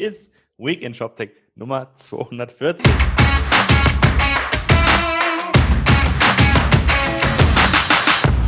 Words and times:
ist 0.00 0.32
Weekend 0.56 0.96
ShopTech 0.96 1.30
Nummer 1.54 1.94
240. 1.94 2.84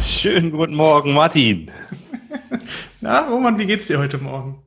Schönen 0.04 0.50
guten 0.50 0.74
Morgen, 0.74 1.12
Martin. 1.12 1.70
Na, 3.00 3.28
Roman, 3.28 3.58
wie 3.58 3.66
geht's 3.66 3.86
dir 3.86 3.98
heute 3.98 4.18
Morgen? 4.18 4.62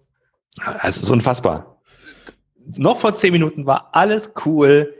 Es 0.83 0.97
ist 0.97 1.09
unfassbar. 1.09 1.81
Noch 2.77 2.99
vor 2.99 3.15
zehn 3.15 3.31
Minuten 3.31 3.65
war 3.65 3.89
alles 3.93 4.33
cool. 4.45 4.93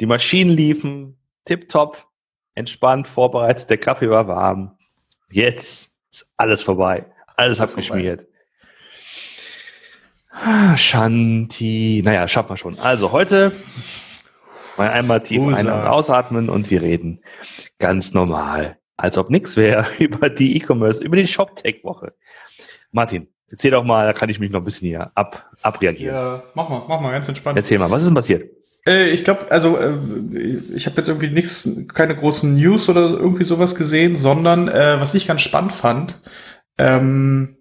Die 0.00 0.06
Maschinen 0.06 0.50
liefen 0.50 1.16
tipptopp, 1.44 2.06
entspannt, 2.54 3.08
vorbereitet, 3.08 3.70
der 3.70 3.78
Kaffee 3.78 4.10
war 4.10 4.28
warm. 4.28 4.76
Jetzt 5.30 6.00
ist 6.10 6.32
alles 6.36 6.62
vorbei. 6.62 7.06
Alles 7.36 7.60
abgeschmiert. 7.60 8.26
Shanti. 10.76 12.02
Naja, 12.04 12.26
schaffen 12.28 12.50
wir 12.50 12.56
schon. 12.56 12.78
Also 12.78 13.12
heute 13.12 13.52
mal 14.76 14.90
einmal 14.90 15.22
tief 15.22 15.42
Usa. 15.42 15.56
ein- 15.56 15.66
und 15.66 15.86
ausatmen 15.86 16.48
und 16.48 16.70
wir 16.70 16.82
reden 16.82 17.20
ganz 17.78 18.14
normal, 18.14 18.78
als 18.96 19.18
ob 19.18 19.30
nichts 19.30 19.56
wäre, 19.56 19.86
über 19.98 20.28
die 20.30 20.56
E-Commerce, 20.56 21.02
über 21.02 21.16
die 21.16 21.26
ShopTech-Woche. 21.26 22.14
Martin, 22.90 23.28
erzähl 23.50 23.70
doch 23.70 23.84
mal, 23.84 24.06
da 24.06 24.12
kann 24.12 24.28
ich 24.28 24.40
mich 24.40 24.50
noch 24.50 24.60
ein 24.60 24.64
bisschen 24.64 24.88
hier 24.88 25.10
ab, 25.14 25.50
abreagieren. 25.62 26.14
Ja, 26.14 26.42
mach 26.54 26.68
mal, 26.68 26.84
mach 26.88 27.00
mal 27.00 27.12
ganz 27.12 27.28
entspannt. 27.28 27.56
Erzähl 27.56 27.78
mal, 27.78 27.90
was 27.90 28.02
ist 28.02 28.08
denn 28.08 28.14
passiert? 28.14 28.50
Äh, 28.86 29.10
ich 29.10 29.24
glaube, 29.24 29.50
also 29.50 29.78
äh, 29.78 29.94
ich 30.74 30.86
habe 30.86 30.96
jetzt 30.98 31.08
irgendwie 31.08 31.30
nichts, 31.30 31.68
keine 31.94 32.14
großen 32.16 32.54
News 32.54 32.88
oder 32.88 33.08
irgendwie 33.08 33.44
sowas 33.44 33.74
gesehen, 33.74 34.16
sondern 34.16 34.68
äh, 34.68 35.00
was 35.00 35.14
ich 35.14 35.26
ganz 35.26 35.40
spannend 35.40 35.72
fand, 35.72 36.20
ähm, 36.78 37.58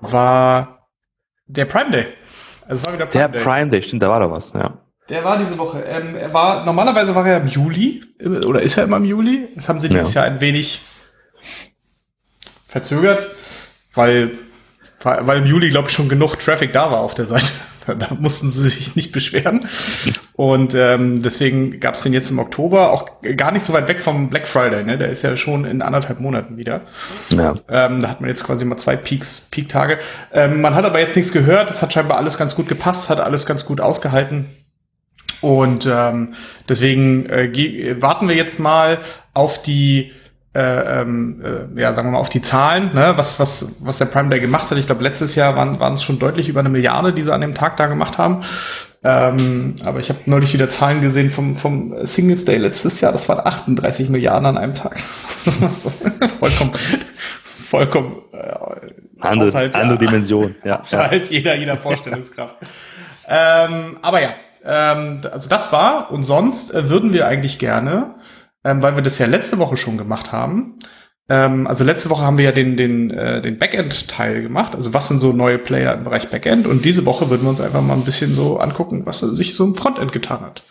war 0.00 0.83
der 1.46 1.64
Prime 1.66 1.90
Day. 1.90 2.06
Also 2.66 2.80
es 2.82 2.86
war 2.86 2.94
wieder 2.94 3.06
Der 3.06 3.28
Day. 3.28 3.42
Prime 3.42 3.68
Day, 3.70 3.82
stimmt, 3.82 4.02
da 4.02 4.08
war 4.08 4.20
doch 4.20 4.30
was, 4.30 4.52
ja. 4.52 4.78
Der 5.10 5.22
war 5.22 5.36
diese 5.36 5.58
Woche. 5.58 5.82
Ähm, 5.82 6.16
er 6.16 6.32
war 6.32 6.64
normalerweise 6.64 7.14
war 7.14 7.26
er 7.26 7.36
im 7.38 7.46
Juli 7.46 8.02
äh, 8.20 8.26
oder 8.26 8.62
ist 8.62 8.78
er 8.78 8.84
immer 8.84 8.96
im 8.96 9.04
Juli? 9.04 9.48
Das 9.54 9.68
haben 9.68 9.78
sie 9.80 9.88
Ja. 9.88 9.98
dieses 9.98 10.14
Jahr 10.14 10.24
ein 10.24 10.40
wenig 10.40 10.80
verzögert, 12.66 13.26
weil 13.94 14.32
weil 15.02 15.26
weil 15.26 15.38
im 15.40 15.46
Juli 15.46 15.70
glaube 15.70 15.88
ich 15.88 15.94
schon 15.94 16.08
genug 16.08 16.38
Traffic 16.38 16.72
da 16.72 16.90
war 16.90 17.00
auf 17.00 17.14
der 17.14 17.26
Seite. 17.26 17.46
Da, 17.86 18.14
mussten 18.18 18.50
sie 18.50 18.68
sich 18.68 18.96
nicht 18.96 19.12
beschweren. 19.12 19.66
Und 20.34 20.74
ähm, 20.74 21.22
deswegen 21.22 21.80
gab 21.80 21.94
es 21.94 22.02
den 22.02 22.12
jetzt 22.12 22.30
im 22.30 22.38
Oktober, 22.38 22.92
auch 22.92 23.08
gar 23.36 23.52
nicht 23.52 23.64
so 23.64 23.72
weit 23.72 23.88
weg 23.88 24.00
vom 24.00 24.30
Black 24.30 24.46
Friday. 24.48 24.84
Ne? 24.84 24.98
Der 24.98 25.08
ist 25.08 25.22
ja 25.22 25.36
schon 25.36 25.64
in 25.64 25.82
anderthalb 25.82 26.20
Monaten 26.20 26.56
wieder. 26.56 26.82
ja. 27.30 27.54
Ähm, 27.68 28.00
da 28.00 28.08
hat 28.08 28.20
man 28.20 28.28
jetzt 28.28 28.44
quasi 28.44 28.64
mal 28.64 28.76
zwei 28.76 28.96
Peaks, 28.96 29.48
Peak-Tage. 29.50 29.98
Ähm, 30.32 30.60
man 30.60 30.74
hat 30.74 30.84
aber 30.84 31.00
jetzt 31.00 31.16
nichts 31.16 31.32
gehört. 31.32 31.70
Es 31.70 31.82
hat 31.82 31.92
scheinbar 31.92 32.18
alles 32.18 32.38
ganz 32.38 32.54
gut 32.54 32.68
gepasst, 32.68 33.10
hat 33.10 33.20
alles 33.20 33.46
ganz 33.46 33.64
gut 33.64 33.80
ausgehalten. 33.80 34.46
Und 35.40 35.86
ähm, 35.90 36.34
deswegen 36.68 37.26
äh, 37.26 38.00
warten 38.00 38.28
wir 38.28 38.34
jetzt 38.34 38.58
mal 38.60 39.00
auf 39.34 39.62
die, 39.62 40.12
äh, 40.54 41.00
ähm, 41.00 41.42
äh, 41.42 41.80
ja, 41.80 41.92
sagen 41.92 42.08
wir 42.08 42.12
mal, 42.12 42.18
auf 42.18 42.28
die 42.28 42.42
Zahlen, 42.42 42.94
ne? 42.94 43.14
was, 43.16 43.40
was, 43.40 43.84
was 43.84 43.98
der 43.98 44.06
Prime 44.06 44.28
Day 44.28 44.38
gemacht 44.38 44.70
hat. 44.70 44.78
Ich 44.78 44.86
glaube, 44.86 45.02
letztes 45.02 45.34
Jahr 45.34 45.56
waren 45.56 45.80
waren 45.80 45.94
es 45.94 46.04
schon 46.04 46.18
deutlich 46.20 46.48
über 46.48 46.60
eine 46.60 46.68
Milliarde, 46.68 47.12
die 47.12 47.22
sie 47.22 47.32
an 47.32 47.40
dem 47.40 47.54
Tag 47.54 47.76
da 47.76 47.86
gemacht 47.86 48.18
haben. 48.18 48.42
Ähm, 49.02 49.74
aber 49.84 49.98
ich 49.98 50.08
habe 50.08 50.20
neulich 50.26 50.54
wieder 50.54 50.70
Zahlen 50.70 51.00
gesehen 51.00 51.30
vom, 51.30 51.56
vom 51.56 52.06
Singles 52.06 52.44
Day 52.44 52.56
letztes 52.56 53.00
Jahr. 53.00 53.12
Das 53.12 53.28
waren 53.28 53.44
38 53.44 54.08
Milliarden 54.08 54.46
an 54.46 54.56
einem 54.56 54.74
Tag. 54.74 54.96
Das 55.44 55.60
war 55.60 55.68
so, 55.68 55.92
vollkommen, 56.40 56.72
vollkommen 57.68 58.16
äh, 58.32 58.54
Andere, 59.20 59.48
außerhalb, 59.48 59.74
andere 59.74 60.02
ja, 60.02 60.06
Dimension. 60.06 60.54
Ja, 60.64 60.70
ja. 60.70 60.80
außerhalb 60.80 61.30
jeder, 61.30 61.54
jeder 61.56 61.76
Vorstellungskraft. 61.76 62.56
ähm, 63.28 63.98
aber 64.00 64.22
ja, 64.22 64.30
ähm, 64.64 65.18
also 65.30 65.48
das 65.48 65.72
war 65.72 66.10
und 66.10 66.22
sonst 66.22 66.74
äh, 66.74 66.88
würden 66.88 67.12
wir 67.12 67.26
eigentlich 67.26 67.58
gerne, 67.58 68.14
ähm, 68.64 68.82
weil 68.82 68.96
wir 68.96 69.02
das 69.02 69.18
ja 69.18 69.26
letzte 69.26 69.58
Woche 69.58 69.76
schon 69.76 69.98
gemacht 69.98 70.32
haben. 70.32 70.78
Ähm, 71.28 71.66
also 71.66 71.84
letzte 71.84 72.10
Woche 72.10 72.22
haben 72.22 72.36
wir 72.38 72.44
ja 72.46 72.52
den, 72.52 72.76
den, 72.76 73.10
äh, 73.10 73.40
den 73.40 73.58
Backend-Teil 73.58 74.42
gemacht. 74.42 74.74
Also 74.74 74.92
was 74.92 75.08
sind 75.08 75.20
so 75.20 75.32
neue 75.32 75.58
Player 75.58 75.94
im 75.94 76.04
Bereich 76.04 76.28
Backend? 76.28 76.66
Und 76.66 76.84
diese 76.84 77.06
Woche 77.06 77.30
würden 77.30 77.42
wir 77.44 77.50
uns 77.50 77.60
einfach 77.60 77.80
mal 77.82 77.94
ein 77.94 78.04
bisschen 78.04 78.34
so 78.34 78.58
angucken, 78.58 79.06
was 79.06 79.20
sich 79.20 79.54
so 79.56 79.64
im 79.64 79.74
Frontend 79.74 80.12
getan 80.12 80.40
hat. 80.40 80.62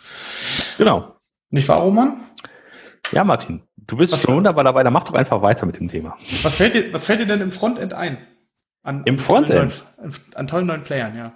Genau. 0.78 1.16
Nicht 1.50 1.68
wahr, 1.68 1.80
Roman? 1.80 2.20
Ja, 3.12 3.24
Martin, 3.24 3.62
du 3.76 3.96
bist 3.96 4.12
Was- 4.12 4.22
schon 4.22 4.36
wunderbar 4.36 4.64
dabei, 4.64 4.82
dann 4.82 4.92
mach 4.92 5.04
doch 5.04 5.14
einfach 5.14 5.42
weiter 5.42 5.66
mit 5.66 5.78
dem 5.78 5.88
Thema. 5.88 6.16
Was 6.42 6.54
fällt 6.56 6.74
dir, 6.74 6.92
was 6.92 7.04
fällt 7.06 7.20
dir 7.20 7.26
denn 7.26 7.40
im 7.40 7.52
Frontend 7.52 7.92
ein? 7.92 8.18
An, 8.82 9.02
Im 9.04 9.14
an 9.14 9.18
Frontend? 9.18 9.72
Tollen 9.72 9.72
neuen, 9.98 10.14
an 10.34 10.46
tollen 10.46 10.66
neuen 10.66 10.82
Playern, 10.84 11.16
ja. 11.16 11.32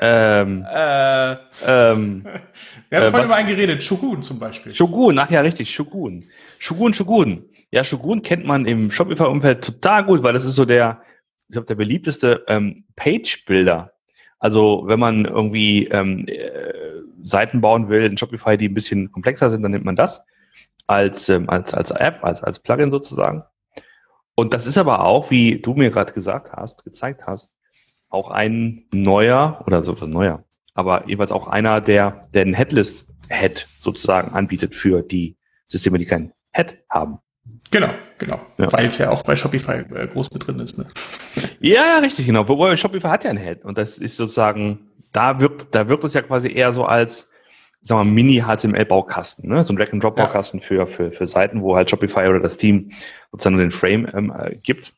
Ähm, 0.00 0.64
Äh, 0.68 1.32
ähm, 1.66 2.24
wir 2.88 2.98
haben 2.98 3.06
Äh, 3.06 3.10
vorhin 3.10 3.12
was- 3.12 3.24
über 3.26 3.34
einen 3.36 3.48
geredet, 3.48 3.82
Shogun 3.82 4.22
zum 4.22 4.38
Beispiel. 4.38 4.74
Shogun, 4.74 5.18
ach 5.18 5.30
ja, 5.30 5.40
richtig, 5.40 5.74
Shogun. 5.74 6.24
Shogun, 6.58 6.94
Shogun. 6.94 7.44
Ja, 7.70 7.84
Shogun 7.84 8.22
kennt 8.22 8.44
man 8.46 8.64
im 8.66 8.90
Shopify-Umfeld 8.90 9.64
total 9.64 10.04
gut, 10.04 10.22
weil 10.22 10.32
das 10.32 10.44
ist 10.44 10.54
so 10.54 10.64
der, 10.64 11.02
ich 11.48 11.52
glaube, 11.52 11.66
der 11.66 11.74
beliebteste 11.74 12.44
ähm, 12.48 12.84
Page-Builder. 12.96 13.92
Also 14.38 14.84
wenn 14.86 15.00
man 15.00 15.24
irgendwie 15.24 15.86
ähm, 15.88 16.26
äh, 16.28 16.72
Seiten 17.22 17.60
bauen 17.60 17.88
will 17.88 18.04
in 18.04 18.16
Shopify, 18.16 18.56
die 18.56 18.68
ein 18.68 18.74
bisschen 18.74 19.10
komplexer 19.10 19.50
sind, 19.50 19.62
dann 19.62 19.72
nimmt 19.72 19.84
man 19.84 19.96
das 19.96 20.24
als, 20.86 21.28
ähm, 21.28 21.50
als, 21.50 21.74
als 21.74 21.90
App, 21.90 22.24
als, 22.24 22.42
als 22.42 22.60
Plugin 22.60 22.90
sozusagen. 22.90 23.42
Und 24.36 24.54
das 24.54 24.66
ist 24.66 24.78
aber 24.78 25.04
auch, 25.04 25.30
wie 25.32 25.60
du 25.60 25.74
mir 25.74 25.90
gerade 25.90 26.12
gesagt 26.12 26.52
hast, 26.52 26.84
gezeigt 26.84 27.22
hast, 27.26 27.56
auch 28.08 28.30
ein 28.30 28.84
neuer, 28.92 29.62
oder 29.66 29.82
so 29.82 30.00
was 30.00 30.08
neuer, 30.08 30.44
aber 30.74 31.08
jeweils 31.08 31.32
auch 31.32 31.48
einer, 31.48 31.80
der, 31.80 32.22
der 32.34 32.42
ein 32.42 32.54
Headless-Head 32.54 33.66
sozusagen 33.78 34.32
anbietet 34.32 34.74
für 34.74 35.02
die 35.02 35.36
Systeme, 35.66 35.98
die 35.98 36.06
kein 36.06 36.32
Head 36.52 36.78
haben. 36.88 37.18
Genau, 37.70 37.90
genau. 38.18 38.40
Ja. 38.56 38.72
Weil 38.72 38.86
es 38.86 38.98
ja 38.98 39.10
auch 39.10 39.22
bei 39.22 39.36
Shopify 39.36 39.84
äh, 39.94 40.06
groß 40.06 40.32
mit 40.32 40.46
drin 40.46 40.58
ist. 40.60 40.78
Ne? 40.78 40.86
Ja, 41.60 41.86
ja, 41.86 41.98
richtig, 41.98 42.26
genau. 42.26 42.48
Wobei 42.48 42.76
Shopify 42.76 43.08
hat 43.08 43.24
ja 43.24 43.30
ein 43.30 43.36
Head 43.36 43.64
und 43.64 43.76
das 43.76 43.98
ist 43.98 44.16
sozusagen, 44.16 44.90
da 45.12 45.40
wirkt, 45.40 45.74
da 45.74 45.88
wirkt 45.88 46.04
es 46.04 46.14
ja 46.14 46.22
quasi 46.22 46.50
eher 46.52 46.72
so 46.72 46.84
als, 46.84 47.30
sagen 47.82 48.00
wir 48.00 48.04
mal, 48.04 48.12
Mini-HTML-Baukasten, 48.12 49.48
ne? 49.50 49.62
So 49.64 49.72
ein 49.72 49.76
Drag-and-Drop-Baukasten 49.76 50.60
für, 50.60 50.86
für, 50.86 51.10
für 51.10 51.26
Seiten, 51.26 51.62
wo 51.62 51.76
halt 51.76 51.90
Shopify 51.90 52.28
oder 52.28 52.40
das 52.40 52.56
Team 52.56 52.90
sozusagen 53.30 53.56
nur 53.56 53.64
den 53.64 53.70
Frame 53.70 54.08
ähm, 54.14 54.32
äh, 54.36 54.54
gibt. 54.56 54.92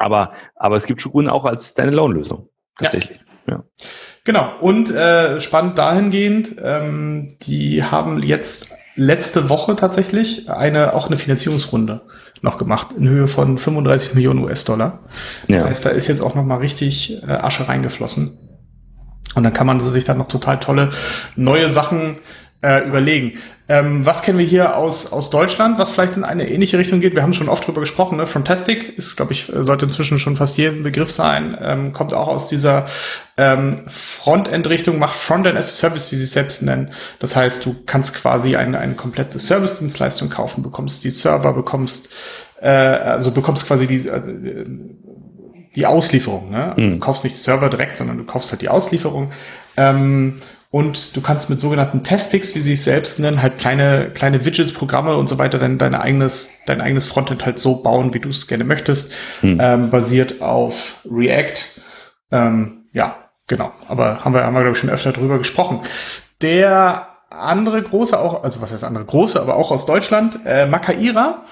Aber, 0.00 0.32
aber 0.56 0.76
es 0.76 0.86
gibt 0.86 1.02
Shogun 1.02 1.28
auch 1.28 1.44
als 1.44 1.68
Standalone-Lösung. 1.68 2.48
Tatsächlich. 2.78 3.18
Ja. 3.46 3.62
Genau. 4.24 4.50
Und 4.60 4.90
äh, 4.90 5.40
spannend 5.40 5.76
dahingehend, 5.78 6.56
ähm, 6.62 7.28
die 7.42 7.84
haben 7.84 8.22
jetzt 8.22 8.72
letzte 8.96 9.48
Woche 9.50 9.76
tatsächlich 9.76 10.50
eine 10.50 10.94
auch 10.94 11.06
eine 11.06 11.16
Finanzierungsrunde 11.16 12.02
noch 12.42 12.56
gemacht 12.58 12.88
in 12.96 13.08
Höhe 13.08 13.26
von 13.26 13.58
35 13.58 14.14
Millionen 14.14 14.42
US-Dollar. 14.42 15.00
Das 15.46 15.60
Ja. 15.60 15.66
heißt, 15.68 15.84
da 15.84 15.90
ist 15.90 16.08
jetzt 16.08 16.22
auch 16.22 16.34
noch 16.34 16.44
mal 16.44 16.56
richtig 16.56 17.22
äh, 17.22 17.30
Asche 17.32 17.68
reingeflossen. 17.68 18.38
Und 19.34 19.42
dann 19.42 19.52
kann 19.52 19.66
man 19.66 19.80
sich 19.80 20.04
dann 20.04 20.18
noch 20.18 20.28
total 20.28 20.58
tolle 20.60 20.90
neue 21.36 21.68
Sachen 21.70 22.18
äh, 22.62 22.86
überlegen. 22.86 23.38
Ähm, 23.68 24.04
was 24.04 24.22
kennen 24.22 24.38
wir 24.38 24.44
hier 24.44 24.76
aus, 24.76 25.12
aus 25.12 25.30
Deutschland, 25.30 25.78
was 25.78 25.90
vielleicht 25.90 26.16
in 26.16 26.24
eine 26.24 26.48
ähnliche 26.48 26.78
Richtung 26.78 27.00
geht? 27.00 27.14
Wir 27.14 27.22
haben 27.22 27.32
schon 27.32 27.48
oft 27.48 27.66
drüber 27.66 27.80
gesprochen. 27.80 28.18
Ne? 28.18 28.26
Frontastic 28.26 28.98
ist, 28.98 29.16
glaube 29.16 29.32
ich, 29.32 29.50
sollte 29.54 29.86
inzwischen 29.86 30.18
schon 30.18 30.36
fast 30.36 30.56
jedem 30.58 30.82
Begriff 30.82 31.10
sein. 31.10 31.56
Ähm, 31.60 31.92
kommt 31.92 32.12
auch 32.12 32.28
aus 32.28 32.48
dieser 32.48 32.86
ähm, 33.36 33.82
Frontend-Richtung, 33.86 34.98
macht 34.98 35.14
Frontend 35.14 35.56
as 35.56 35.68
a 35.68 35.88
Service, 35.88 36.12
wie 36.12 36.16
sie 36.16 36.24
es 36.24 36.32
selbst 36.32 36.62
nennen. 36.62 36.90
Das 37.18 37.36
heißt, 37.36 37.64
du 37.64 37.76
kannst 37.86 38.14
quasi 38.14 38.56
eine, 38.56 38.78
eine 38.78 38.94
komplette 38.94 39.38
Service-Dienstleistung 39.38 40.28
kaufen, 40.28 40.62
bekommst 40.62 41.04
die 41.04 41.10
Server, 41.10 41.52
bekommst 41.52 42.12
äh, 42.60 42.68
also 42.68 43.30
bekommst 43.30 43.66
quasi 43.66 43.86
die, 43.86 44.08
äh, 44.08 44.66
die 45.74 45.86
Auslieferung. 45.86 46.50
Ne? 46.50 46.74
Du 46.76 46.98
kaufst 46.98 47.24
nicht 47.24 47.36
Server 47.36 47.70
direkt, 47.70 47.96
sondern 47.96 48.18
du 48.18 48.24
kaufst 48.24 48.50
halt 48.50 48.60
die 48.60 48.68
Auslieferung. 48.68 49.32
Ähm, 49.76 50.36
und 50.70 51.16
du 51.16 51.20
kannst 51.20 51.50
mit 51.50 51.58
sogenannten 51.58 52.04
Testix, 52.04 52.54
wie 52.54 52.60
sie 52.60 52.74
es 52.74 52.84
selbst 52.84 53.18
nennen, 53.18 53.42
halt 53.42 53.58
kleine, 53.58 54.10
kleine 54.14 54.44
Widgets, 54.44 54.72
Programme 54.72 55.16
und 55.16 55.28
so 55.28 55.36
weiter, 55.36 55.58
dein, 55.58 55.78
dein 55.78 55.96
eigenes, 55.96 56.60
dein 56.66 56.80
eigenes 56.80 57.08
Frontend 57.08 57.44
halt 57.44 57.58
so 57.58 57.82
bauen, 57.82 58.14
wie 58.14 58.20
du 58.20 58.28
es 58.28 58.46
gerne 58.46 58.62
möchtest, 58.64 59.12
ähm, 59.42 59.90
basiert 59.90 60.40
auf 60.40 61.00
React. 61.10 61.80
Ähm, 62.30 62.84
ja, 62.92 63.16
genau. 63.48 63.72
Aber 63.88 64.24
haben 64.24 64.32
wir, 64.32 64.44
haben 64.44 64.54
wir, 64.54 64.60
glaube 64.60 64.76
ich, 64.76 64.78
schon 64.78 64.90
öfter 64.90 65.12
drüber 65.12 65.38
gesprochen. 65.38 65.80
Der 66.40 67.08
andere 67.30 67.82
große 67.82 68.18
auch, 68.18 68.44
also 68.44 68.62
was 68.62 68.70
heißt 68.70 68.84
andere 68.84 69.04
große, 69.04 69.40
aber 69.40 69.56
auch 69.56 69.72
aus 69.72 69.86
Deutschland, 69.86 70.38
äh, 70.44 70.66
Makaira, 70.66 71.42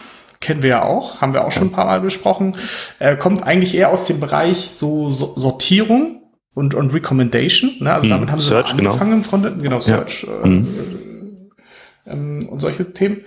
kennen 0.41 0.62
wir 0.62 0.71
ja 0.71 0.82
auch, 0.82 1.21
haben 1.21 1.32
wir 1.32 1.44
auch 1.44 1.50
schon 1.50 1.69
ein 1.69 1.73
paar 1.73 1.87
Mal 1.87 2.00
besprochen, 2.00 2.56
äh, 3.00 3.17
kommt 3.17 3.43
eigentlich 3.43 3.75
eher 3.75 3.91
aus 3.91 4.06
dem 4.06 4.21
Bereich 4.21 4.71
so, 4.71 5.11
so 5.11 5.35
Sortierung 5.37 6.18
und, 6.59 6.75
und 6.75 6.93
Recommendation. 6.93 7.71
Ne? 7.79 7.93
Also 7.93 8.05
Hm, 8.05 8.11
damit 8.11 8.31
haben 8.33 8.41
sie 8.41 8.49
Search, 8.49 8.77
genau. 8.77 8.91
angefangen 8.91 9.13
im 9.13 9.23
Frontend, 9.25 9.63
genau, 9.63 9.79
Search 9.79 10.27
äh, 10.45 10.49
Mhm. 10.49 10.67
ähm, 12.07 12.49
und 12.49 12.61
solche 12.61 12.93
Themen. 12.93 13.19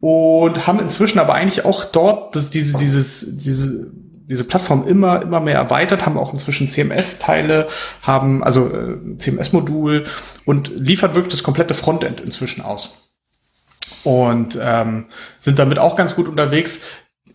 Und 0.00 0.66
haben 0.66 0.80
inzwischen 0.80 1.18
aber 1.18 1.34
eigentlich 1.34 1.66
auch 1.66 1.84
dort 1.84 2.34
das, 2.34 2.48
diese, 2.48 2.78
dieses, 2.78 3.36
diese, 3.36 3.86
diese 4.26 4.44
Plattform 4.44 4.86
immer, 4.88 5.20
immer 5.20 5.40
mehr 5.40 5.56
erweitert, 5.56 6.06
haben 6.06 6.16
auch 6.16 6.32
inzwischen 6.32 6.68
CMS-Teile, 6.68 7.66
haben 8.00 8.42
also 8.42 8.68
äh, 8.68 9.18
CMS-Modul 9.18 10.04
und 10.46 10.72
liefert 10.74 11.14
wirklich 11.14 11.32
das 11.32 11.42
komplette 11.42 11.74
Frontend 11.74 12.22
inzwischen 12.22 12.62
aus. 12.62 13.10
Und 14.04 14.58
ähm, 14.62 15.06
sind 15.38 15.58
damit 15.58 15.78
auch 15.78 15.96
ganz 15.96 16.16
gut 16.16 16.28
unterwegs. 16.28 16.80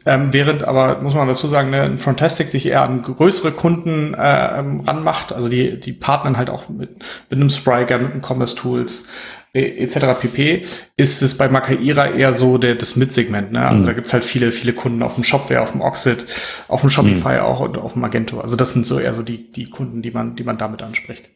Ähm, 0.06 0.34
während 0.34 0.63
aber, 0.63 1.02
muss 1.02 1.16
man 1.16 1.28
dazu 1.28 1.48
sagen, 1.48 1.72
ne, 1.72 1.98
Frontastic 1.98 2.48
sich 2.48 2.68
eher 2.68 2.84
an 2.84 3.02
größere 3.02 3.52
Kunden 3.52 4.13
äh, 4.13 4.19
ranmacht, 4.19 5.34
also 5.34 5.50
die, 5.50 5.80
die 5.80 5.94
partnern 5.94 6.38
halt 6.38 6.50
auch 6.52 6.69
mit, 6.69 7.04
mit 7.30 7.40
einem 7.40 7.50
Spryker, 7.50 7.98
mit 7.98 8.12
einem 8.12 8.22
Commerce 8.22 8.56
Tools, 8.56 9.07
etc. 9.56 10.19
pp. 10.19 10.66
ist 10.98 11.22
es 11.22 11.38
bei 11.38 11.48
Makaira 11.48 12.10
eher 12.10 12.34
so 12.34 12.57
der, 12.57 12.75
das 12.75 12.98
Mid-Segment. 12.98 13.54
Ne? 13.54 13.66
Also 13.66 13.84
mhm. 13.84 13.88
da 13.88 13.94
gibt's 13.94 14.12
halt 14.12 14.25
viele, 14.25 14.52
viele 14.52 14.74
Kunden 14.74 15.02
auf 15.02 15.16
dem 15.16 15.24
Shopware, 15.24 15.62
auf 15.62 15.72
dem 15.72 15.81
Oxid, 15.81 16.28
auf 16.68 16.81
dem 16.81 16.90
Shopify 16.90 17.36
mhm. 17.36 17.40
auch 17.40 17.62
und 17.62 17.78
auf 17.78 17.94
dem 17.94 18.01
Magento. 18.01 18.42
Also 18.42 18.58
das 18.58 18.74
sind 18.74 18.86
so 18.86 19.00
eher 19.00 19.13
so 19.13 19.24
die, 19.24 19.51
die 19.51 19.69
Kunden, 19.69 20.01
die 20.01 20.12
man, 20.12 20.36
die 20.36 20.44
man 20.44 20.58
damit 20.58 20.81
anspricht. 20.81 21.30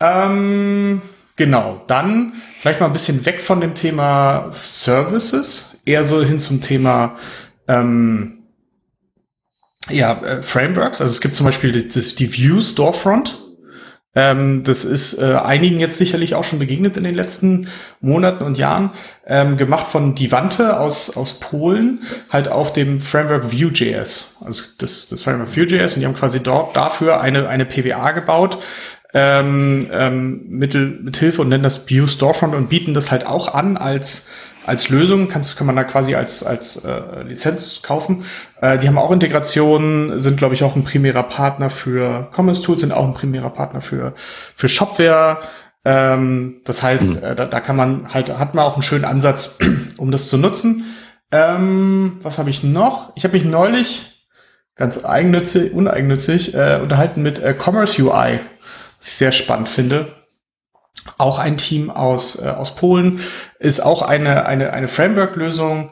Ähm, 0.00 1.00
genau, 1.36 1.82
dann 1.86 2.34
vielleicht 2.58 2.80
mal 2.80 2.86
ein 2.86 2.92
bisschen 2.92 3.24
weg 3.24 3.40
von 3.40 3.62
dem 3.62 3.74
Thema 3.74 4.50
Services, 4.52 5.80
eher 5.86 6.04
so 6.04 6.22
hin 6.22 6.38
zum 6.38 6.60
Thema 6.60 7.16
ähm, 7.68 8.44
ja, 9.90 10.20
äh, 10.22 10.42
Frameworks. 10.42 11.00
Also 11.00 11.12
es 11.12 11.20
gibt 11.20 11.36
zum 11.36 11.46
Beispiel 11.46 11.72
die, 11.72 11.88
die 11.88 12.32
View 12.32 12.60
Storefront. 12.60 13.38
Ähm, 14.16 14.62
das 14.64 14.86
ist 14.86 15.18
äh, 15.18 15.34
einigen 15.34 15.78
jetzt 15.78 15.98
sicherlich 15.98 16.34
auch 16.34 16.42
schon 16.42 16.58
begegnet 16.58 16.96
in 16.96 17.04
den 17.04 17.14
letzten 17.14 17.68
Monaten 18.00 18.44
und 18.44 18.56
Jahren. 18.56 18.90
Ähm, 19.26 19.58
gemacht 19.58 19.86
von 19.86 20.14
Divante 20.14 20.80
aus, 20.80 21.16
aus 21.16 21.38
Polen, 21.38 22.00
halt 22.30 22.48
auf 22.48 22.72
dem 22.72 23.02
Framework 23.02 23.52
Vue.js. 23.52 24.38
Also 24.42 24.64
das, 24.78 25.08
das 25.08 25.22
Framework 25.22 25.54
Vue.js 25.54 25.94
und 25.94 26.00
die 26.00 26.06
haben 26.06 26.14
quasi 26.14 26.42
dort 26.42 26.74
dafür 26.74 27.20
eine, 27.20 27.46
eine 27.48 27.66
PWA 27.66 28.12
gebaut, 28.12 28.58
ähm, 29.12 29.88
ähm, 29.92 30.48
mittel, 30.48 30.98
mit 31.02 31.18
Hilfe 31.18 31.42
und 31.42 31.50
nennen 31.50 31.64
das 31.64 31.90
Vue 31.90 32.08
Storefront 32.08 32.54
und 32.54 32.70
bieten 32.70 32.94
das 32.94 33.10
halt 33.10 33.26
auch 33.26 33.52
an 33.52 33.76
als 33.76 34.28
als 34.66 34.88
Lösung, 34.88 35.28
kannst, 35.28 35.56
kann 35.56 35.66
man 35.66 35.76
da 35.76 35.84
quasi 35.84 36.14
als, 36.14 36.42
als 36.42 36.84
äh, 36.84 37.22
Lizenz 37.22 37.82
kaufen. 37.82 38.24
Äh, 38.60 38.78
die 38.78 38.88
haben 38.88 38.98
auch 38.98 39.12
Integrationen, 39.12 40.20
sind, 40.20 40.36
glaube 40.36 40.54
ich, 40.54 40.64
auch 40.64 40.76
ein 40.76 40.84
primärer 40.84 41.22
Partner 41.22 41.70
für 41.70 42.28
Commerce 42.34 42.62
Tools, 42.62 42.80
sind 42.80 42.92
auch 42.92 43.06
ein 43.06 43.14
primärer 43.14 43.50
Partner 43.50 43.80
für, 43.80 44.14
für 44.54 44.68
Shopware. 44.68 45.38
Ähm, 45.84 46.62
das 46.64 46.82
heißt, 46.82 47.22
mhm. 47.22 47.28
äh, 47.28 47.34
da, 47.36 47.46
da 47.46 47.60
kann 47.60 47.76
man 47.76 48.12
halt, 48.12 48.36
hat 48.36 48.54
man 48.54 48.64
auch 48.64 48.74
einen 48.74 48.82
schönen 48.82 49.04
Ansatz, 49.04 49.58
um 49.96 50.10
das 50.10 50.28
zu 50.28 50.36
nutzen. 50.36 50.84
Ähm, 51.30 52.18
was 52.22 52.38
habe 52.38 52.50
ich 52.50 52.64
noch? 52.64 53.12
Ich 53.14 53.24
habe 53.24 53.34
mich 53.34 53.44
neulich 53.44 54.28
ganz 54.74 55.04
eigennützig, 55.04 55.72
uneigennützig 55.72 56.54
äh, 56.54 56.80
unterhalten 56.82 57.22
mit 57.22 57.38
äh, 57.38 57.54
Commerce 57.54 58.02
UI, 58.02 58.40
was 58.98 59.08
ich 59.08 59.14
sehr 59.14 59.32
spannend 59.32 59.68
finde 59.68 60.25
auch 61.18 61.38
ein 61.38 61.56
Team 61.56 61.90
aus, 61.90 62.42
äh, 62.42 62.48
aus 62.48 62.74
Polen, 62.74 63.20
ist 63.58 63.80
auch 63.80 64.02
eine, 64.02 64.46
eine, 64.46 64.72
eine 64.72 64.88
Framework-Lösung 64.88 65.90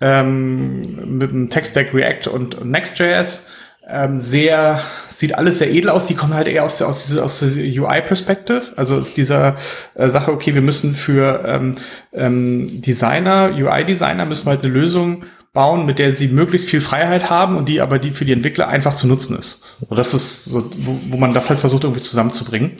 ähm, 0.00 1.18
mit 1.18 1.30
dem 1.30 1.50
Tech-Stack 1.50 1.94
React 1.94 2.28
und, 2.30 2.54
und 2.56 2.70
Next.js. 2.70 3.48
Ähm, 3.86 4.20
sehr, 4.20 4.80
sieht 5.10 5.34
alles 5.36 5.58
sehr 5.58 5.70
edel 5.70 5.90
aus. 5.90 6.06
Die 6.06 6.14
kommen 6.14 6.32
halt 6.32 6.48
eher 6.48 6.64
aus 6.64 6.78
der, 6.78 6.88
aus 6.88 7.06
dieser, 7.06 7.24
aus 7.24 7.40
der 7.40 7.48
UI-Perspective. 7.50 8.62
Also 8.76 8.98
ist 8.98 9.16
dieser 9.16 9.56
äh, 9.94 10.08
Sache, 10.08 10.32
okay, 10.32 10.54
wir 10.54 10.62
müssen 10.62 10.94
für 10.94 11.44
ähm, 11.46 11.74
ähm, 12.12 12.80
Designer, 12.80 13.50
UI-Designer 13.54 14.24
müssen 14.24 14.46
wir 14.46 14.52
halt 14.52 14.64
eine 14.64 14.72
Lösung 14.72 15.24
bauen, 15.52 15.86
mit 15.86 15.98
der 15.98 16.12
sie 16.12 16.28
möglichst 16.28 16.68
viel 16.68 16.80
Freiheit 16.80 17.30
haben 17.30 17.56
und 17.56 17.68
die 17.68 17.80
aber 17.80 17.98
die 17.98 18.10
für 18.10 18.24
die 18.24 18.32
Entwickler 18.32 18.68
einfach 18.68 18.94
zu 18.94 19.06
nutzen 19.06 19.38
ist. 19.38 19.62
Und 19.88 19.96
das 19.96 20.12
ist 20.12 20.46
so, 20.46 20.70
wo, 20.78 20.98
wo 21.10 21.16
man 21.16 21.32
das 21.32 21.48
halt 21.48 21.60
versucht 21.60 21.84
irgendwie 21.84 22.02
zusammenzubringen. 22.02 22.72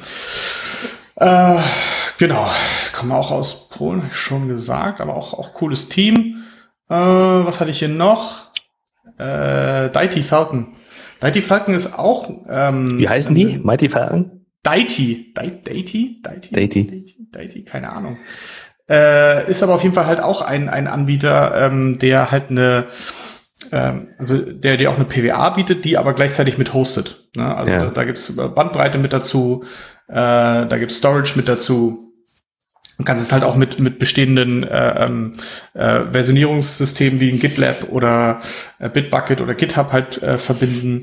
Äh, 1.16 1.58
genau, 2.18 2.50
kommen 2.92 3.12
auch 3.12 3.30
aus 3.30 3.68
Polen, 3.68 4.10
schon 4.10 4.48
gesagt, 4.48 5.00
aber 5.00 5.16
auch, 5.16 5.34
auch 5.34 5.54
cooles 5.54 5.88
Team. 5.88 6.44
Äh, 6.88 6.94
was 6.94 7.60
hatte 7.60 7.70
ich 7.70 7.78
hier 7.78 7.88
noch? 7.88 8.50
Äh, 9.18 9.90
Daiti 9.90 10.22
Falcon. 10.22 10.74
Daiti 11.20 11.40
Falcon 11.40 11.74
ist 11.74 11.98
auch. 11.98 12.28
Ähm, 12.48 12.98
Wie 12.98 13.08
heißen 13.08 13.34
die? 13.34 13.58
Mighty 13.58 13.88
Falcon? 13.88 14.46
Daiti? 14.62 15.32
Daiti? 15.34 16.20
Daiti? 16.22 17.16
Daiti? 17.30 17.64
Keine 17.64 17.92
Ahnung. 17.92 18.18
Äh, 18.88 19.50
ist 19.50 19.62
aber 19.62 19.74
auf 19.74 19.82
jeden 19.82 19.94
Fall 19.94 20.06
halt 20.06 20.20
auch 20.20 20.42
ein, 20.42 20.68
ein 20.68 20.86
Anbieter, 20.86 21.54
ähm, 21.56 21.98
der 21.98 22.30
halt 22.30 22.50
eine, 22.50 22.86
ähm, 23.72 24.08
also 24.18 24.38
der, 24.38 24.76
der 24.76 24.90
auch 24.90 24.96
eine 24.96 25.04
PWA 25.04 25.50
bietet, 25.50 25.84
die 25.84 25.98
aber 25.98 26.14
gleichzeitig 26.14 26.58
mit 26.58 26.74
hostet. 26.74 27.28
Ne? 27.36 27.54
Also 27.54 27.72
ja. 27.72 27.80
da, 27.80 27.90
da 27.90 28.04
gibt's 28.04 28.34
Bandbreite 28.36 28.98
mit 28.98 29.12
dazu, 29.12 29.64
äh, 30.08 30.14
da 30.14 30.76
gibt's 30.78 30.96
Storage 30.96 31.32
mit 31.36 31.48
dazu. 31.48 32.00
Du 32.96 33.04
kannst 33.04 33.24
es 33.24 33.32
halt 33.32 33.42
auch 33.42 33.56
mit, 33.56 33.80
mit 33.80 33.98
bestehenden 33.98 34.62
äh, 34.62 35.04
ähm, 35.04 35.32
äh, 35.74 36.04
Versionierungssystemen 36.12 37.20
wie 37.20 37.32
ein 37.32 37.40
GitLab 37.40 37.88
oder 37.90 38.40
äh, 38.78 38.88
Bitbucket 38.88 39.40
oder 39.40 39.54
GitHub 39.54 39.92
halt 39.92 40.22
äh, 40.22 40.38
verbinden. 40.38 41.02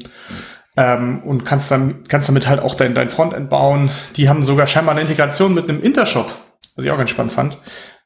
Ähm, 0.77 1.21
und 1.23 1.43
kannst 1.43 1.69
dann 1.69 2.05
kannst 2.07 2.29
damit 2.29 2.47
halt 2.47 2.61
auch 2.61 2.75
dein, 2.75 2.95
dein 2.95 3.09
Frontend 3.09 3.49
bauen. 3.49 3.91
Die 4.15 4.29
haben 4.29 4.45
sogar 4.45 4.67
scheinbar 4.67 4.93
eine 4.93 5.01
Integration 5.01 5.53
mit 5.53 5.67
einem 5.67 5.81
Intershop, 5.81 6.33
was 6.77 6.85
ich 6.85 6.91
auch 6.91 6.97
ganz 6.97 7.09
spannend 7.09 7.33
fand. 7.33 7.57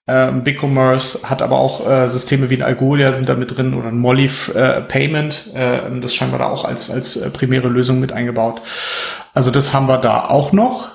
Ähm, 0.07 0.43
BigCommerce 0.43 1.21
hat 1.23 1.41
aber 1.41 1.57
auch 1.57 1.89
äh, 1.89 2.07
Systeme 2.07 2.51
wie 2.51 2.57
ein 2.57 2.61
Algolia 2.61 3.11
sind 3.13 3.27
da 3.27 3.33
mit 3.33 3.57
drin 3.57 3.73
oder 3.73 3.87
ein 3.87 3.97
Molly 3.97 4.29
äh, 4.53 4.81
Payment. 4.81 5.51
Äh, 5.55 5.99
das 5.99 6.13
scheinbar 6.13 6.39
da 6.39 6.47
auch 6.47 6.63
als, 6.63 6.91
als 6.91 7.15
äh, 7.15 7.29
primäre 7.31 7.69
Lösung 7.69 7.99
mit 7.99 8.11
eingebaut. 8.11 8.61
Also 9.33 9.49
das 9.49 9.73
haben 9.73 9.87
wir 9.87 9.97
da 9.97 10.25
auch 10.25 10.51
noch. 10.51 10.91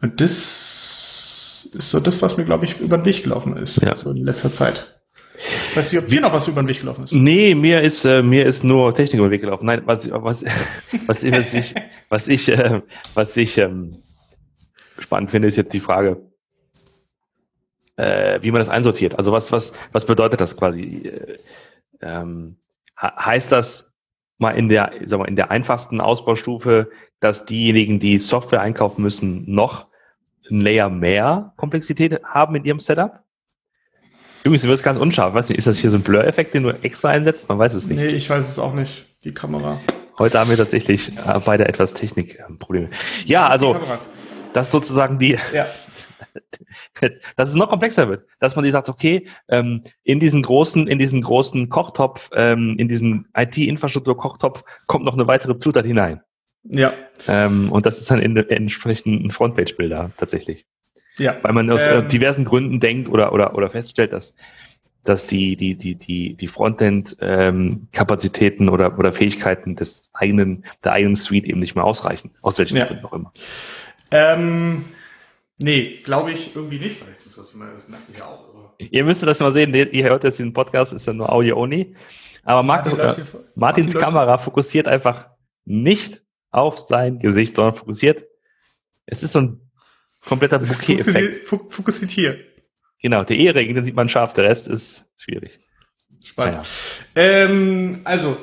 Und 0.00 0.20
das 0.20 1.68
ist 1.74 1.90
so 1.90 2.00
das, 2.00 2.22
was 2.22 2.38
mir, 2.38 2.44
glaube 2.44 2.64
ich, 2.64 2.80
über 2.80 2.96
den 2.96 3.04
Weg 3.04 3.22
gelaufen 3.22 3.56
ist. 3.58 3.82
Ja. 3.82 3.94
So 3.94 4.10
in 4.10 4.24
letzter 4.24 4.50
Zeit. 4.50 4.86
Weißt 5.74 5.92
du, 5.92 5.98
ob 5.98 6.08
dir 6.08 6.20
noch 6.20 6.32
was 6.32 6.48
über 6.48 6.62
den 6.62 6.68
Weg 6.68 6.80
gelaufen 6.80 7.04
ist? 7.04 7.12
Nee, 7.12 7.54
mir 7.54 7.82
ist, 7.82 8.04
äh, 8.04 8.22
mir 8.22 8.46
ist 8.46 8.64
nur 8.64 8.94
Technik 8.94 9.20
über 9.20 9.28
den 9.28 9.32
Weg 9.32 9.40
gelaufen. 9.42 9.66
Nein, 9.66 9.82
was, 9.84 10.10
was, 10.10 10.44
was, 11.06 11.30
was 11.30 11.54
ich, 11.54 11.74
was 12.08 12.28
ich, 12.28 12.48
äh, 12.48 12.80
was 13.14 13.36
ich 13.36 13.58
ähm, 13.58 14.02
spannend 14.98 15.30
finde, 15.30 15.48
ist 15.48 15.56
jetzt 15.56 15.72
die 15.72 15.80
Frage, 15.80 16.29
äh, 17.96 18.38
wie 18.42 18.50
man 18.50 18.60
das 18.60 18.68
einsortiert. 18.68 19.16
Also 19.16 19.32
was, 19.32 19.52
was, 19.52 19.72
was 19.92 20.04
bedeutet 20.04 20.40
das 20.40 20.56
quasi? 20.56 20.82
Äh, 20.82 21.38
ähm, 22.00 22.56
heißt 23.00 23.52
das, 23.52 23.94
mal 24.38 24.52
in 24.52 24.68
der, 24.68 24.92
sag 25.04 25.18
mal, 25.18 25.28
in 25.28 25.36
der 25.36 25.50
einfachsten 25.50 26.00
Ausbaustufe, 26.00 26.90
dass 27.20 27.44
diejenigen, 27.44 28.00
die 28.00 28.18
Software 28.18 28.62
einkaufen 28.62 29.02
müssen, 29.02 29.44
noch 29.50 29.86
ein 30.50 30.62
Layer 30.62 30.88
mehr 30.88 31.52
Komplexität 31.56 32.24
haben 32.24 32.56
in 32.56 32.64
ihrem 32.64 32.80
Setup? 32.80 33.20
Übrigens, 34.42 34.62
du 34.62 34.68
wirst 34.68 34.82
ganz 34.82 34.98
unscharf. 34.98 35.34
Weiß 35.34 35.50
nicht, 35.50 35.58
ist 35.58 35.66
das 35.66 35.78
hier 35.78 35.90
so 35.90 35.98
ein 35.98 36.02
Blur-Effekt, 36.02 36.54
den 36.54 36.62
du 36.62 36.70
extra 36.82 37.10
einsetzt? 37.10 37.48
Man 37.48 37.58
weiß 37.58 37.74
es 37.74 37.86
nicht. 37.86 37.98
Nee, 37.98 38.08
ich 38.08 38.30
weiß 38.30 38.48
es 38.48 38.58
auch 38.58 38.72
nicht. 38.72 39.04
Die 39.22 39.34
Kamera. 39.34 39.78
Heute 40.18 40.38
haben 40.38 40.48
wir 40.48 40.56
tatsächlich 40.56 41.10
äh, 41.18 41.40
beide 41.44 41.68
etwas 41.68 41.92
Technikprobleme. 41.92 42.88
Ja, 43.26 43.48
also, 43.48 43.78
das 44.54 44.70
sozusagen 44.70 45.18
die, 45.18 45.36
ja. 45.52 45.66
dass 47.36 47.48
es 47.48 47.54
noch 47.54 47.68
komplexer 47.68 48.08
wird, 48.08 48.26
dass 48.38 48.56
man 48.56 48.64
die 48.64 48.70
sagt, 48.70 48.88
okay, 48.88 49.26
ähm, 49.48 49.82
in 50.02 50.20
diesen 50.20 50.42
großen, 50.42 50.86
in 50.86 50.98
diesen 50.98 51.22
großen 51.22 51.68
Kochtopf, 51.68 52.30
ähm, 52.34 52.76
in 52.78 52.88
diesen 52.88 53.28
IT-Infrastruktur-Kochtopf 53.36 54.64
kommt 54.86 55.04
noch 55.04 55.14
eine 55.14 55.26
weitere 55.26 55.58
Zutat 55.58 55.84
hinein. 55.84 56.20
Ja. 56.64 56.92
Ähm, 57.26 57.72
und 57.72 57.86
das 57.86 57.98
ist 57.98 58.10
dann 58.10 58.20
in, 58.20 58.36
entsprechend 58.36 59.24
ein 59.24 59.30
Frontpage-Bilder 59.30 60.10
tatsächlich. 60.16 60.66
Ja. 61.18 61.36
Weil 61.42 61.52
man 61.52 61.70
aus 61.70 61.86
äh, 61.86 61.98
ähm, 61.98 62.08
diversen 62.08 62.44
Gründen 62.44 62.80
denkt 62.80 63.08
oder, 63.08 63.32
oder, 63.32 63.54
oder 63.54 63.70
feststellt, 63.70 64.12
dass, 64.12 64.34
dass 65.04 65.26
die, 65.26 65.56
die, 65.56 65.76
die, 65.76 65.94
die, 65.96 66.34
die 66.34 66.46
Frontend-Kapazitäten 66.46 68.64
ähm, 68.64 68.72
oder, 68.72 68.98
oder 68.98 69.12
Fähigkeiten 69.12 69.76
des 69.76 70.10
eigenen, 70.12 70.66
der 70.84 70.92
eigenen 70.92 71.16
Suite 71.16 71.46
eben 71.46 71.60
nicht 71.60 71.74
mehr 71.74 71.84
ausreichen. 71.84 72.32
Aus 72.42 72.58
welchen 72.58 72.76
ja. 72.76 72.84
Gründen 72.86 73.06
auch 73.06 73.12
immer. 73.12 73.32
Ähm, 74.12 74.84
Nee, 75.62 76.00
glaube 76.04 76.32
ich 76.32 76.54
irgendwie 76.56 76.78
nicht, 76.78 77.00
weil 77.00 77.14
ich 77.16 77.24
das, 77.24 77.36
das 77.36 77.54
merke 77.54 78.04
ich 78.12 78.18
ja 78.18 78.26
auch. 78.26 78.50
Ihr 78.78 79.04
müsstet 79.04 79.28
das 79.28 79.40
mal 79.40 79.52
sehen, 79.52 79.74
ihr 79.74 80.04
hört 80.04 80.24
jetzt 80.24 80.38
den 80.38 80.54
Podcast, 80.54 80.92
ist 80.94 81.06
ja 81.06 81.12
nur 81.12 81.30
Audio-Only. 81.30 81.94
Aber 82.44 82.62
Martin, 82.62 82.98
äh, 82.98 83.14
Martins 83.54 83.94
Kamera 83.94 84.38
fokussiert 84.38 84.88
einfach 84.88 85.28
nicht 85.66 86.22
auf 86.50 86.78
sein 86.78 87.18
Gesicht, 87.18 87.54
sondern 87.54 87.74
fokussiert. 87.74 88.24
Es 89.04 89.22
ist 89.22 89.32
so 89.32 89.40
ein 89.40 89.70
kompletter 90.24 90.58
Bouquet-Effekt. 90.58 91.46
Fokussiert 91.46 92.10
hier. 92.10 92.38
Genau, 93.02 93.24
der 93.24 93.36
Ehering, 93.36 93.74
den 93.74 93.84
sieht 93.84 93.94
man 93.94 94.08
scharf, 94.08 94.32
der 94.32 94.44
Rest 94.44 94.68
ist 94.68 95.04
schwierig. 95.16 95.58
Spannend. 96.22 96.66
Naja. 97.14 97.44
Ähm, 97.44 98.00
also, 98.04 98.36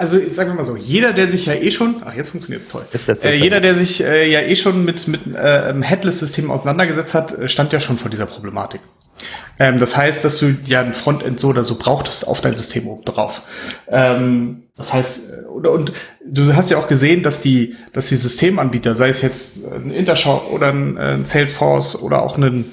also 0.00 0.18
sagen 0.30 0.50
wir 0.50 0.54
mal 0.54 0.64
so, 0.64 0.76
jeder, 0.76 1.12
der 1.12 1.28
sich 1.28 1.44
ja 1.44 1.52
eh 1.52 1.70
schon, 1.70 1.96
ach 2.04 2.14
jetzt 2.14 2.30
funktioniert's 2.30 2.68
toll, 2.68 2.86
äh, 3.22 3.36
jeder, 3.36 3.60
der 3.60 3.74
sich 3.74 4.02
äh, 4.02 4.30
ja 4.30 4.40
eh 4.40 4.56
schon 4.56 4.82
mit 4.84 5.06
mit 5.08 5.26
äh, 5.26 5.74
Headless-Systemen 5.78 6.50
auseinandergesetzt 6.50 7.12
hat, 7.12 7.38
äh, 7.38 7.50
stand 7.50 7.74
ja 7.74 7.80
schon 7.80 7.98
vor 7.98 8.10
dieser 8.10 8.24
Problematik. 8.24 8.80
Ähm, 9.58 9.78
das 9.78 9.98
heißt, 9.98 10.24
dass 10.24 10.38
du 10.38 10.56
ja 10.64 10.80
ein 10.80 10.94
Frontend 10.94 11.38
so 11.38 11.48
oder 11.48 11.66
so 11.66 11.76
brauchtest 11.76 12.26
auf 12.26 12.40
dein 12.40 12.54
System 12.54 12.86
oben 12.88 13.04
drauf. 13.04 13.42
Ähm, 13.88 14.62
das 14.74 14.94
heißt, 14.94 15.32
äh, 15.32 15.46
und, 15.48 15.66
und 15.66 15.92
du 16.24 16.56
hast 16.56 16.70
ja 16.70 16.78
auch 16.78 16.88
gesehen, 16.88 17.22
dass 17.22 17.42
die, 17.42 17.76
dass 17.92 18.08
die 18.08 18.16
Systemanbieter, 18.16 18.96
sei 18.96 19.10
es 19.10 19.20
jetzt 19.20 19.70
ein 19.70 19.90
Intershop 19.90 20.50
oder 20.50 20.68
ein, 20.68 20.96
ein 20.96 21.26
Salesforce 21.26 22.00
oder 22.00 22.22
auch 22.22 22.38
ein 22.38 22.64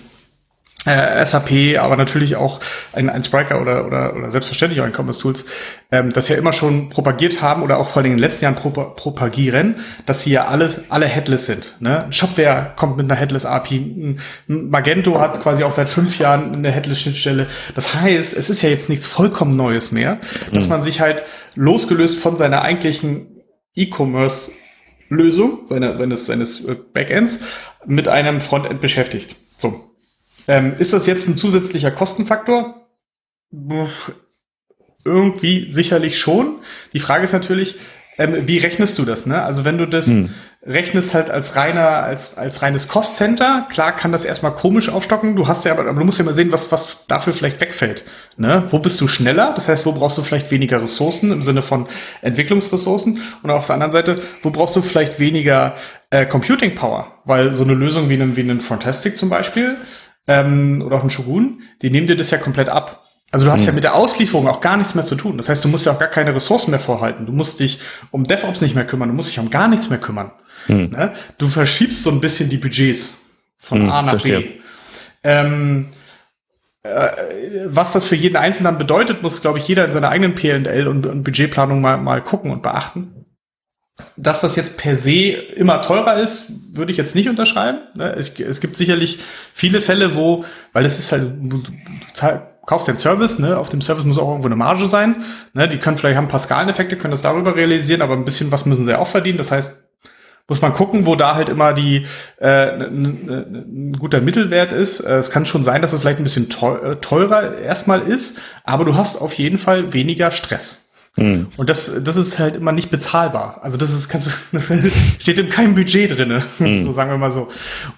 äh, 0.86 1.26
SAP, 1.26 1.78
aber 1.80 1.98
natürlich 1.98 2.36
auch 2.36 2.60
ein, 2.94 3.10
ein 3.10 3.24
Spriker 3.24 3.62
oder, 3.62 3.86
oder, 3.86 4.16
oder 4.16 4.32
selbstverständlich 4.32 4.80
auch 4.80 4.86
ein 4.86 4.94
Commerce 4.94 5.20
Tools, 5.20 5.46
ähm, 5.92 6.12
das 6.12 6.30
ja 6.30 6.38
immer 6.38 6.54
schon 6.54 6.90
propagiert 6.90 7.42
haben 7.42 7.62
oder 7.62 7.78
auch 7.78 7.88
vor 7.88 8.02
allem 8.02 8.12
in 8.12 8.18
den 8.18 8.22
letzten 8.22 8.46
Jahren 8.46 8.56
pro, 8.56 8.70
propagieren, 8.70 9.76
dass 10.06 10.22
sie 10.22 10.32
ja 10.32 10.46
alles, 10.46 10.82
alle 10.90 11.08
Headless 11.08 11.46
sind. 11.46 11.76
Ne? 11.80 12.08
Shopware 12.12 12.74
kommt 12.76 12.98
mit 12.98 13.10
einer 13.12 13.20
Headless 13.20 13.46
API. 13.46 14.18
Magento 14.48 15.20
hat 15.20 15.42
quasi 15.42 15.64
auch 15.64 15.72
seit 15.72 15.90
fünf 15.90 16.20
Jahren 16.20 16.54
eine 16.54 16.72
Headless-Schnittstelle. 16.72 17.48
Das 17.76 17.96
heißt, 17.96 18.38
es 18.38 18.50
ist 18.50 18.62
ja 18.62 18.70
jetzt 18.70 18.90
nichts 18.90 19.08
vollkommen 19.08 19.56
Neues 19.56 19.92
mehr, 19.92 20.20
dass 20.54 20.66
mhm. 20.66 20.70
man 20.70 20.84
sich 20.84 21.02
halt 21.02 21.24
losgelöst 21.56 22.20
von 22.20 22.38
seiner 22.38 22.62
eigentlichen 22.62 23.44
E-Commerce 23.76 24.52
Lösung 25.10 25.62
seiner, 25.66 25.96
seines, 25.96 26.26
seines 26.26 26.66
äh, 26.66 26.76
Backends 26.94 27.40
mit 27.86 28.08
einem 28.08 28.42
Frontend 28.42 28.82
beschäftigt. 28.82 29.36
So, 29.58 29.87
ähm, 30.48 30.76
ist 30.78 30.94
das 30.94 31.06
jetzt 31.06 31.28
ein 31.28 31.36
zusätzlicher 31.36 31.92
Kostenfaktor? 31.92 32.88
Irgendwie 35.04 35.72
sicherlich 35.72 36.20
schon. 36.20 36.60
Die 36.94 37.00
Frage 37.00 37.24
ist 37.24 37.34
natürlich, 37.34 37.78
ähm, 38.18 38.48
wie 38.48 38.58
rechnest 38.58 38.98
du 38.98 39.06
das? 39.06 39.26
Ne? 39.26 39.42
Also 39.42 39.64
wenn 39.64 39.78
du 39.78 39.86
das 39.86 40.08
hm. 40.08 40.30
rechnest 40.66 41.14
halt 41.14 41.30
als 41.30 41.56
reiner, 41.56 41.88
als, 41.88 42.38
als 42.38 42.62
reines 42.62 42.88
Cost-Center, 42.88 43.68
klar 43.70 43.96
kann 43.96 44.12
das 44.12 44.26
erstmal 44.26 44.54
komisch 44.54 44.90
aufstocken. 44.90 45.36
Du 45.36 45.48
hast 45.48 45.66
ja, 45.66 45.72
aber, 45.74 45.88
aber 45.88 46.00
du 46.00 46.06
musst 46.06 46.18
ja 46.18 46.26
mal 46.26 46.34
sehen, 46.34 46.52
was, 46.52 46.72
was 46.72 47.06
dafür 47.08 47.34
vielleicht 47.34 47.62
wegfällt. 47.62 48.04
Ne? 48.38 48.64
Wo 48.70 48.80
bist 48.80 49.00
du 49.02 49.08
schneller? 49.08 49.54
Das 49.54 49.70
heißt, 49.70 49.86
wo 49.86 49.92
brauchst 49.92 50.18
du 50.18 50.24
vielleicht 50.24 50.50
weniger 50.50 50.82
Ressourcen 50.82 51.32
im 51.32 51.44
Sinne 51.44 51.62
von 51.62 51.88
Entwicklungsressourcen? 52.22 53.22
Und 53.44 53.52
auf 53.52 53.68
der 53.68 53.76
anderen 53.76 53.92
Seite, 53.92 54.20
wo 54.42 54.50
brauchst 54.50 54.76
du 54.76 54.82
vielleicht 54.82 55.20
weniger 55.20 55.76
äh, 56.10 56.26
Computing 56.26 56.74
Power? 56.74 57.14
Weil 57.24 57.52
so 57.52 57.64
eine 57.64 57.76
Lösung 57.76 58.10
wie 58.10 58.16
einen, 58.16 58.36
wie 58.36 58.42
einen 58.42 58.62
Fantastic 58.62 59.16
zum 59.16 59.30
Beispiel, 59.30 59.78
ähm, 60.28 60.82
oder 60.86 60.98
auch 60.98 61.04
ein 61.04 61.10
Shogun, 61.10 61.62
die 61.82 61.90
nehmen 61.90 62.08
dir 62.08 62.16
das 62.16 62.32
ja 62.32 62.38
komplett 62.38 62.70
ab. 62.70 63.04
Also 63.32 63.46
du 63.46 63.52
hast 63.52 63.62
mhm. 63.62 63.68
ja 63.68 63.74
mit 63.74 63.84
der 63.84 63.96
Auslieferung 63.96 64.48
auch 64.48 64.62
gar 64.62 64.78
nichts 64.78 64.96
mehr 64.96 65.04
zu 65.04 65.16
tun. 65.16 65.38
Das 65.38 65.50
heißt, 65.50 65.64
du 65.64 65.68
musst 65.68 65.86
ja 65.86 65.92
auch 65.92 66.00
gar 66.00 66.08
keine 66.08 66.34
Ressourcen 66.34 66.72
mehr 66.72 66.80
vorhalten. 66.80 67.26
Du 67.26 67.34
musst 67.34 67.60
dich 67.60 67.80
um 68.12 68.24
DevOps 68.24 68.62
nicht 68.62 68.76
mehr 68.76 68.86
kümmern. 68.86 69.10
Du 69.10 69.16
musst 69.16 69.30
dich 69.30 69.40
um 69.40 69.50
gar 69.50 69.68
nichts 69.68 69.90
mehr 69.90 70.00
kümmern. 70.00 70.32
Mhm. 70.68 70.92
Ne? 70.92 71.14
Du 71.38 71.48
verschiebst 71.48 72.04
so 72.04 72.10
ein 72.10 72.22
bisschen 72.22 72.50
die 72.50 72.58
Budgets 72.58 73.22
von 73.58 73.84
mhm, 73.84 73.90
A 73.90 74.02
nach 74.02 74.12
verstehe. 74.12 74.42
B. 74.42 74.50
Ähm, 75.24 75.90
äh, 76.84 77.10
was 77.66 77.92
das 77.92 78.06
für 78.06 78.16
jeden 78.16 78.38
Einzelnen 78.38 78.78
bedeutet, 78.78 79.24
muss, 79.24 79.42
glaube 79.42 79.58
ich, 79.58 79.68
jeder 79.68 79.84
in 79.84 79.92
seiner 79.92 80.10
eigenen 80.10 80.36
PL 80.36 80.88
und, 80.88 81.06
und 81.06 81.24
Budgetplanung 81.24 81.82
mal, 81.82 81.98
mal 81.98 82.24
gucken 82.24 82.52
und 82.52 82.62
beachten. 82.62 83.17
Dass 84.16 84.42
das 84.42 84.56
jetzt 84.56 84.78
per 84.78 84.96
se 84.96 85.32
immer 85.32 85.82
teurer 85.82 86.16
ist, 86.16 86.76
würde 86.76 86.92
ich 86.92 86.98
jetzt 86.98 87.16
nicht 87.16 87.30
unterschreiben. 87.30 87.80
Ne? 87.96 88.14
Es, 88.16 88.62
gibt 88.62 88.78
sicherlich 88.78 89.20
viele 89.54 89.82
Fälle, 89.82 90.16
wo, 90.16 90.46
weil 90.74 90.86
es 90.86 91.00
ist 91.00 91.12
halt, 91.12 91.24
du, 91.42 91.62
kaufst 92.68 92.88
den 92.88 92.98
Service, 92.98 93.40
ne? 93.40 93.58
auf 93.58 93.70
dem 93.70 93.82
Service 93.82 94.06
muss 94.06 94.20
auch 94.20 94.30
irgendwo 94.30 94.48
eine 94.48 94.56
Marge 94.56 94.88
sein. 94.88 95.24
Ne? 95.54 95.68
Die 95.68 95.78
können 95.78 95.98
vielleicht 95.98 96.18
haben 96.18 96.26
ein 96.26 96.30
paar 96.30 96.40
Skaleneffekte, 96.40 96.98
können 96.98 97.12
das 97.12 97.24
darüber 97.24 97.56
realisieren, 97.56 98.02
aber 98.02 98.14
ein 98.14 98.26
bisschen 98.26 98.52
was 98.52 98.66
müssen 98.66 98.86
sie 98.86 98.98
auch 98.98 99.08
verdienen. 99.08 99.40
Das 99.40 99.52
heißt, 99.52 99.72
muss 100.48 100.62
man 100.62 100.74
gucken, 100.74 101.06
wo 101.06 101.16
da 101.16 101.36
halt 101.36 101.50
immer 101.50 101.74
die 101.74 102.06
äh, 102.40 102.70
ein 102.70 103.98
guter 104.00 104.22
Mittelwert 104.22 104.72
ist. 104.72 105.02
Äh, 105.02 105.18
es 105.18 105.32
kann 105.32 105.46
schon 105.46 105.64
sein, 105.64 105.82
dass 105.82 105.94
es 105.94 106.02
vielleicht 106.02 106.20
ein 106.20 106.24
bisschen 106.24 106.50
äh, 106.50 106.96
teurer 106.98 107.58
erstmal 107.58 108.02
ist, 108.02 108.40
aber 108.64 108.86
du 108.86 108.96
hast 108.96 109.18
auf 109.18 109.34
jeden 109.34 109.58
Fall 109.58 109.94
weniger 109.94 110.32
Stress. 110.32 110.87
Mhm. 111.18 111.48
Und 111.58 111.70
das, 111.70 111.92
das 112.04 112.16
ist 112.16 112.40
halt 112.40 112.56
immer 112.56 112.72
nicht 112.72 112.90
bezahlbar. 112.90 113.60
Also 113.64 113.78
das 113.78 113.92
ist, 113.92 114.08
kannst 114.08 114.28
du, 114.28 114.32
das 114.58 114.72
steht 115.20 115.40
in 115.40 115.50
keinem 115.50 115.76
Budget 115.76 116.18
drinne, 116.18 116.42
mhm. 116.60 116.84
so 116.84 116.92
sagen 116.92 117.12
wir 117.12 117.18
mal 117.18 117.32
so. 117.32 117.50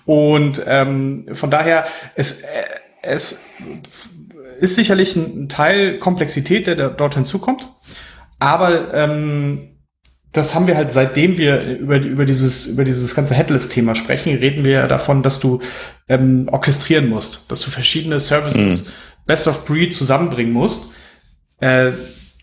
Und 0.05 0.61
ähm, 0.65 1.25
von 1.33 1.51
daher, 1.51 1.85
es, 2.15 2.41
äh, 2.41 2.45
es 3.01 3.41
ist 4.59 4.75
sicherlich 4.75 5.15
ein 5.15 5.49
Teil 5.49 5.99
Komplexität, 5.99 6.67
der 6.67 6.75
da 6.75 6.88
dort 6.88 7.15
hinzukommt. 7.15 7.69
Aber 8.39 8.93
ähm, 8.93 9.69
das 10.31 10.53
haben 10.53 10.67
wir 10.67 10.77
halt 10.77 10.93
seitdem 10.93 11.38
wir 11.38 11.61
über, 11.61 11.97
über 11.97 12.25
dieses, 12.25 12.67
über 12.67 12.85
dieses 12.85 13.15
ganze 13.15 13.33
Headless-Thema 13.33 13.95
sprechen, 13.95 14.38
reden 14.38 14.63
wir 14.63 14.88
davon, 14.88 15.23
dass 15.23 15.39
du 15.39 15.61
ähm, 16.07 16.47
orchestrieren 16.51 17.09
musst, 17.09 17.51
dass 17.51 17.61
du 17.61 17.71
verschiedene 17.71 18.19
Services 18.19 18.85
mhm. 18.85 18.91
Best 19.25 19.47
of 19.47 19.65
Breed 19.65 19.93
zusammenbringen 19.93 20.53
musst. 20.53 20.91
Äh, 21.59 21.91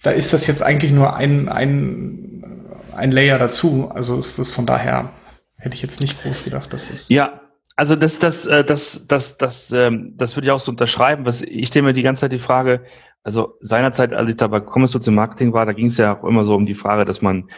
da 0.03 0.11
ist 0.11 0.33
das 0.33 0.47
jetzt 0.47 0.63
eigentlich 0.63 0.93
nur 0.93 1.17
ein, 1.17 1.49
ein, 1.49 2.55
ein 2.95 3.13
Layer 3.13 3.39
dazu. 3.39 3.91
Also 3.95 4.19
ist 4.19 4.39
das 4.39 4.53
von 4.53 4.67
daher, 4.67 5.11
hätte 5.57 5.75
ich 5.75 5.83
jetzt 5.83 6.01
nicht 6.01 6.23
groß 6.23 6.45
gedacht, 6.45 6.73
dass 6.73 6.91
es. 6.91 7.09
Ja, 7.09 7.41
also 7.77 7.95
das, 7.95 8.19
das, 8.19 8.47
äh, 8.47 8.65
das, 8.65 9.07
das, 9.07 9.37
das, 9.37 9.71
ähm, 9.73 10.15
das 10.17 10.37
würde 10.37 10.47
ich 10.47 10.53
auch 10.53 10.61
so 10.61 10.71
unterschreiben. 10.71 11.27
Was 11.27 11.43
ich 11.43 11.69
stelle 11.69 11.85
mir 11.87 11.93
die 11.93 12.03
ganze 12.03 12.21
Zeit 12.21 12.33
die 12.33 12.39
Frage, 12.39 12.83
also 13.23 13.55
seinerzeit, 13.61 14.15
als 14.15 14.31
ich 14.31 14.37
da 14.37 14.47
bei 14.47 14.61
Commerce 14.61 14.99
im 15.07 15.15
Marketing 15.15 15.53
war, 15.53 15.67
da 15.67 15.73
ging 15.73 15.87
es 15.87 15.99
ja 15.99 16.17
auch 16.17 16.25
immer 16.25 16.45
so 16.45 16.55
um 16.55 16.65
die 16.65 16.75
Frage, 16.75 17.05
dass 17.05 17.21
man, 17.21 17.51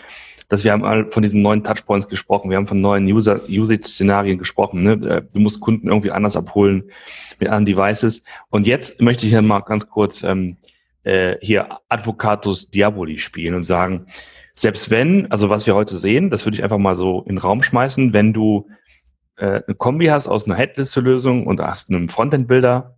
dass 0.48 0.64
wir 0.64 0.72
haben 0.72 1.10
von 1.10 1.22
diesen 1.22 1.42
neuen 1.42 1.62
Touchpoints 1.62 2.08
gesprochen, 2.08 2.50
wir 2.50 2.56
haben 2.56 2.66
von 2.66 2.80
neuen 2.80 3.04
User 3.04 3.42
Usage-Szenarien 3.48 4.38
gesprochen. 4.38 4.82
Ne? 4.82 4.92
Äh, 4.92 5.22
du 5.32 5.40
musst 5.40 5.60
Kunden 5.60 5.88
irgendwie 5.88 6.10
anders 6.10 6.36
abholen 6.36 6.90
mit 7.38 7.48
anderen 7.48 7.66
Devices. 7.66 8.24
Und 8.50 8.66
jetzt 8.66 9.00
möchte 9.00 9.26
ich 9.26 9.32
hier 9.32 9.42
mal 9.42 9.60
ganz 9.60 9.88
kurz 9.88 10.24
ähm, 10.24 10.56
äh, 11.08 11.38
hier 11.40 11.78
Advocatus 11.88 12.70
Diaboli 12.70 13.18
spielen 13.18 13.54
und 13.54 13.62
sagen, 13.62 14.06
selbst 14.54 14.90
wenn, 14.90 15.30
also 15.30 15.48
was 15.48 15.66
wir 15.66 15.74
heute 15.74 15.96
sehen, 15.96 16.30
das 16.30 16.44
würde 16.44 16.56
ich 16.56 16.64
einfach 16.64 16.78
mal 16.78 16.96
so 16.96 17.22
in 17.22 17.36
den 17.36 17.38
Raum 17.38 17.62
schmeißen, 17.62 18.12
wenn 18.12 18.32
du 18.32 18.68
äh, 19.36 19.62
eine 19.66 19.76
Kombi 19.76 20.06
hast 20.06 20.28
aus 20.28 20.44
einer 20.44 20.56
Headlist-Lösung 20.56 21.46
und 21.46 21.60
hast 21.60 21.90
einem 21.90 22.08
Frontend-Bilder, 22.08 22.96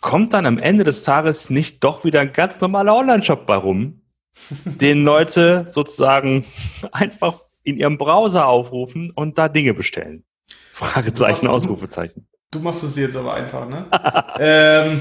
kommt 0.00 0.34
dann 0.34 0.46
am 0.46 0.58
Ende 0.58 0.84
des 0.84 1.04
Tages 1.04 1.50
nicht 1.50 1.84
doch 1.84 2.04
wieder 2.04 2.20
ein 2.20 2.32
ganz 2.32 2.60
normaler 2.60 2.96
Online-Shop 2.96 3.46
bei 3.46 3.56
rum, 3.56 4.02
den 4.64 5.04
Leute 5.04 5.66
sozusagen 5.68 6.44
einfach 6.92 7.42
in 7.62 7.76
ihrem 7.76 7.98
Browser 7.98 8.46
aufrufen 8.46 9.12
und 9.14 9.38
da 9.38 9.48
Dinge 9.48 9.74
bestellen. 9.74 10.24
Fragezeichen, 10.72 11.46
Ausrufezeichen. 11.46 12.26
Du 12.50 12.60
machst 12.60 12.82
es 12.82 12.96
jetzt 12.96 13.16
aber 13.16 13.34
einfach, 13.34 13.68
ne? 13.68 13.86
ähm, 14.38 15.00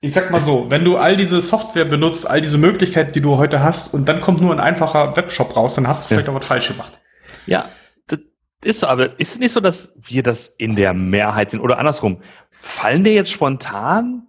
ich 0.00 0.12
sag 0.12 0.30
mal 0.30 0.40
so, 0.40 0.70
wenn 0.70 0.84
du 0.84 0.96
all 0.96 1.16
diese 1.16 1.40
Software 1.40 1.84
benutzt, 1.84 2.28
all 2.28 2.40
diese 2.40 2.58
Möglichkeiten, 2.58 3.12
die 3.12 3.20
du 3.20 3.36
heute 3.36 3.62
hast, 3.62 3.92
und 3.92 4.08
dann 4.08 4.20
kommt 4.20 4.40
nur 4.40 4.52
ein 4.52 4.60
einfacher 4.60 5.16
Webshop 5.16 5.54
raus, 5.56 5.74
dann 5.74 5.86
hast 5.86 6.04
du 6.04 6.08
vielleicht 6.08 6.26
ja. 6.26 6.32
auch 6.32 6.38
was 6.38 6.46
falsch 6.46 6.68
gemacht. 6.68 7.00
Ja, 7.46 7.68
das 8.06 8.20
ist 8.64 8.80
so, 8.80 8.86
aber 8.86 9.20
ist 9.20 9.32
es 9.32 9.38
nicht 9.38 9.52
so, 9.52 9.60
dass 9.60 9.98
wir 10.00 10.22
das 10.22 10.48
in 10.48 10.74
der 10.74 10.94
Mehrheit 10.94 11.50
sind? 11.50 11.60
Oder 11.60 11.78
andersrum, 11.78 12.22
fallen 12.50 13.04
dir 13.04 13.12
jetzt 13.12 13.30
spontan 13.30 14.26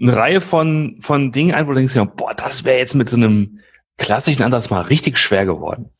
eine 0.00 0.16
Reihe 0.16 0.40
von, 0.40 0.98
von 1.00 1.32
Dingen 1.32 1.54
ein, 1.54 1.66
wo 1.66 1.70
du 1.70 1.76
denkst, 1.76 1.94
boah, 2.16 2.34
das 2.34 2.64
wäre 2.64 2.78
jetzt 2.78 2.94
mit 2.94 3.08
so 3.08 3.16
einem 3.16 3.60
klassischen 3.98 4.42
Ansatz 4.42 4.70
mal 4.70 4.82
richtig 4.82 5.18
schwer 5.18 5.46
geworden? 5.46 5.90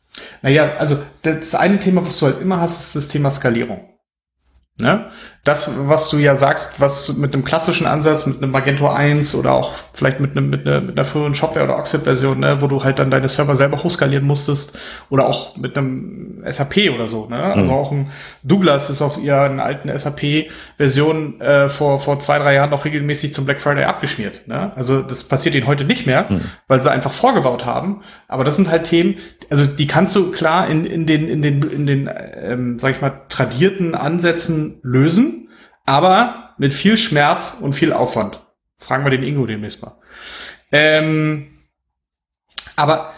Naja, 0.42 0.74
also 0.76 0.98
das 1.22 1.54
eine 1.54 1.78
Thema, 1.78 2.06
was 2.06 2.18
du 2.18 2.26
halt 2.26 2.40
immer 2.40 2.60
hast, 2.60 2.80
ist 2.80 2.96
das 2.96 3.08
Thema 3.08 3.30
Skalierung. 3.30 3.90
Ne? 4.80 5.10
Das, 5.42 5.88
was 5.88 6.10
du 6.10 6.18
ja 6.18 6.36
sagst, 6.36 6.82
was 6.82 7.16
mit 7.16 7.32
einem 7.32 7.44
klassischen 7.44 7.86
Ansatz, 7.86 8.26
mit 8.26 8.42
einem 8.42 8.52
Magento 8.52 8.90
1 8.90 9.34
oder 9.34 9.52
auch 9.52 9.72
vielleicht 9.94 10.20
mit, 10.20 10.36
einem, 10.36 10.50
mit, 10.50 10.66
einer, 10.66 10.82
mit 10.82 10.98
einer 10.98 11.06
früheren 11.06 11.34
Shopware 11.34 11.64
oder 11.64 11.78
Oxid-Version, 11.78 12.40
ne, 12.40 12.60
wo 12.60 12.66
du 12.66 12.84
halt 12.84 12.98
dann 12.98 13.10
deine 13.10 13.28
Server 13.28 13.56
selber 13.56 13.82
hochskalieren 13.82 14.26
musstest 14.26 14.78
oder 15.08 15.26
auch 15.26 15.56
mit 15.56 15.78
einem 15.78 16.42
SAP 16.46 16.90
oder 16.94 17.08
so. 17.08 17.26
Ne? 17.26 17.36
Also 17.36 17.56
mhm. 17.56 17.70
Also 17.70 17.72
auch 17.72 17.92
ein 17.92 18.10
Douglas 18.42 18.90
ist 18.90 19.00
auf 19.00 19.16
ihren 19.16 19.60
alten 19.60 19.88
SAP-Version 19.96 21.40
äh, 21.40 21.70
vor, 21.70 22.00
vor 22.00 22.20
zwei, 22.20 22.38
drei 22.38 22.54
Jahren 22.54 22.70
noch 22.70 22.84
regelmäßig 22.84 23.32
zum 23.32 23.46
Black 23.46 23.62
Friday 23.62 23.84
abgeschmiert. 23.84 24.46
Ne? 24.46 24.72
Also 24.76 25.00
das 25.00 25.24
passiert 25.24 25.54
ihnen 25.54 25.66
heute 25.66 25.84
nicht 25.84 26.06
mehr, 26.06 26.26
mhm. 26.28 26.42
weil 26.68 26.82
sie 26.82 26.90
einfach 26.90 27.12
vorgebaut 27.12 27.64
haben. 27.64 28.02
Aber 28.28 28.44
das 28.44 28.56
sind 28.56 28.70
halt 28.70 28.84
Themen, 28.84 29.16
also 29.50 29.64
die 29.64 29.86
kannst 29.86 30.14
du 30.16 30.30
klar 30.32 30.68
in, 30.68 30.84
in 30.84 31.06
den, 31.06 31.28
in 31.28 31.40
den, 31.40 31.62
in 31.62 31.86
den 31.86 32.10
ähm, 32.42 32.78
sag 32.78 32.94
ich 32.94 33.00
mal, 33.00 33.22
tradierten 33.28 33.94
Ansätzen 33.94 34.78
lösen, 34.82 35.39
aber 35.90 36.54
mit 36.56 36.72
viel 36.72 36.96
Schmerz 36.96 37.58
und 37.60 37.72
viel 37.72 37.92
Aufwand. 37.92 38.40
Fragen 38.78 39.04
wir 39.04 39.10
den 39.10 39.24
Ingo 39.24 39.44
demnächst 39.44 39.82
mal. 39.82 39.98
Ähm, 40.70 41.48
aber 42.76 43.12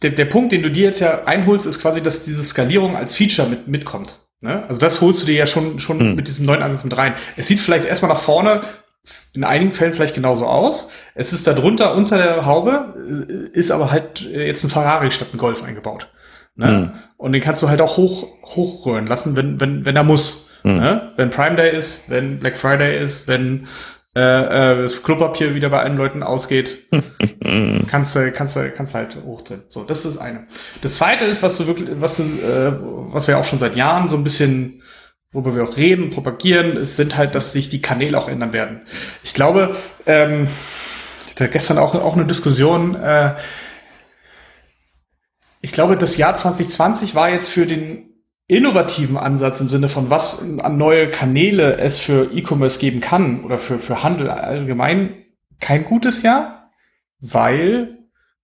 der, 0.00 0.10
der 0.10 0.24
Punkt, 0.24 0.52
den 0.52 0.62
du 0.62 0.70
dir 0.70 0.84
jetzt 0.84 1.00
ja 1.00 1.24
einholst, 1.24 1.66
ist 1.66 1.82
quasi, 1.82 2.02
dass 2.02 2.24
diese 2.24 2.42
Skalierung 2.42 2.96
als 2.96 3.14
Feature 3.14 3.50
mit, 3.50 3.68
mitkommt. 3.68 4.14
Ne? 4.40 4.64
Also 4.66 4.80
das 4.80 5.02
holst 5.02 5.20
du 5.22 5.26
dir 5.26 5.34
ja 5.34 5.46
schon, 5.46 5.78
schon 5.78 6.00
hm. 6.00 6.14
mit 6.14 6.26
diesem 6.26 6.46
neuen 6.46 6.62
Ansatz 6.62 6.84
mit 6.84 6.96
rein. 6.96 7.12
Es 7.36 7.48
sieht 7.48 7.60
vielleicht 7.60 7.84
erstmal 7.84 8.10
nach 8.10 8.20
vorne 8.20 8.62
in 9.34 9.44
einigen 9.44 9.72
Fällen 9.72 9.92
vielleicht 9.92 10.14
genauso 10.14 10.46
aus. 10.46 10.88
Es 11.14 11.34
ist 11.34 11.46
darunter 11.46 11.94
unter 11.94 12.16
der 12.16 12.46
Haube, 12.46 13.26
äh, 13.28 13.58
ist 13.58 13.70
aber 13.70 13.90
halt 13.90 14.22
jetzt 14.22 14.64
ein 14.64 14.70
Ferrari 14.70 15.10
statt 15.10 15.28
ein 15.34 15.38
Golf 15.38 15.62
eingebaut. 15.62 16.08
Ne? 16.54 16.70
Mhm. 16.70 16.92
Und 17.18 17.32
den 17.32 17.42
kannst 17.42 17.62
du 17.62 17.68
halt 17.68 17.82
auch 17.82 17.98
hoch, 17.98 18.26
hochrühren 18.42 19.06
lassen, 19.06 19.36
wenn, 19.36 19.60
wenn, 19.60 19.84
wenn 19.84 19.96
er 19.96 20.04
muss. 20.04 20.47
Mhm. 20.62 20.76
Ne? 20.76 21.12
Wenn 21.16 21.30
Prime 21.30 21.56
Day 21.56 21.76
ist, 21.76 22.10
wenn 22.10 22.38
Black 22.38 22.56
Friday 22.56 22.98
ist, 22.98 23.28
wenn 23.28 23.66
äh, 24.16 24.72
äh, 24.72 24.82
das 24.82 25.02
Klopapier 25.02 25.54
wieder 25.54 25.70
bei 25.70 25.80
allen 25.80 25.96
Leuten 25.96 26.22
ausgeht, 26.22 26.88
kannst 27.88 28.16
du, 28.16 28.32
kannst 28.32 28.58
kannst 28.74 28.94
halt 28.94 29.16
hochdrehen. 29.24 29.62
So, 29.68 29.84
das 29.84 30.04
ist 30.04 30.16
das 30.16 30.18
eine. 30.18 30.46
Das 30.82 30.94
zweite 30.94 31.24
ist, 31.24 31.42
was 31.42 31.56
du 31.56 31.66
wirklich, 31.66 31.88
was 32.00 32.16
du, 32.16 32.22
äh, 32.22 32.72
was 33.12 33.28
wir 33.28 33.38
auch 33.38 33.44
schon 33.44 33.58
seit 33.58 33.76
Jahren 33.76 34.08
so 34.08 34.16
ein 34.16 34.24
bisschen, 34.24 34.82
worüber 35.30 35.54
wir 35.54 35.62
auch 35.62 35.76
reden, 35.76 36.10
propagieren, 36.10 36.76
es 36.76 36.96
sind 36.96 37.16
halt, 37.16 37.34
dass 37.34 37.52
sich 37.52 37.68
die 37.68 37.82
Kanäle 37.82 38.18
auch 38.18 38.28
ändern 38.28 38.52
werden. 38.52 38.80
Ich 39.22 39.34
glaube, 39.34 39.76
ähm, 40.06 40.48
ich 41.24 41.30
hatte 41.32 41.48
gestern 41.48 41.78
auch, 41.78 41.94
auch 41.94 42.14
eine 42.14 42.24
Diskussion, 42.24 42.96
äh, 42.96 43.34
ich 45.60 45.72
glaube, 45.72 45.96
das 45.96 46.16
Jahr 46.16 46.36
2020 46.36 47.14
war 47.14 47.30
jetzt 47.30 47.48
für 47.48 47.66
den 47.66 48.07
innovativen 48.48 49.18
Ansatz 49.18 49.60
im 49.60 49.68
Sinne 49.68 49.88
von 49.88 50.10
was 50.10 50.42
an 50.60 50.78
neue 50.78 51.10
Kanäle 51.10 51.76
es 51.76 51.98
für 51.98 52.32
E-Commerce 52.32 52.78
geben 52.78 53.00
kann 53.00 53.44
oder 53.44 53.58
für, 53.58 53.78
für 53.78 54.02
Handel 54.02 54.30
allgemein 54.30 55.24
kein 55.60 55.84
gutes 55.84 56.22
Jahr, 56.22 56.70
weil 57.20 57.98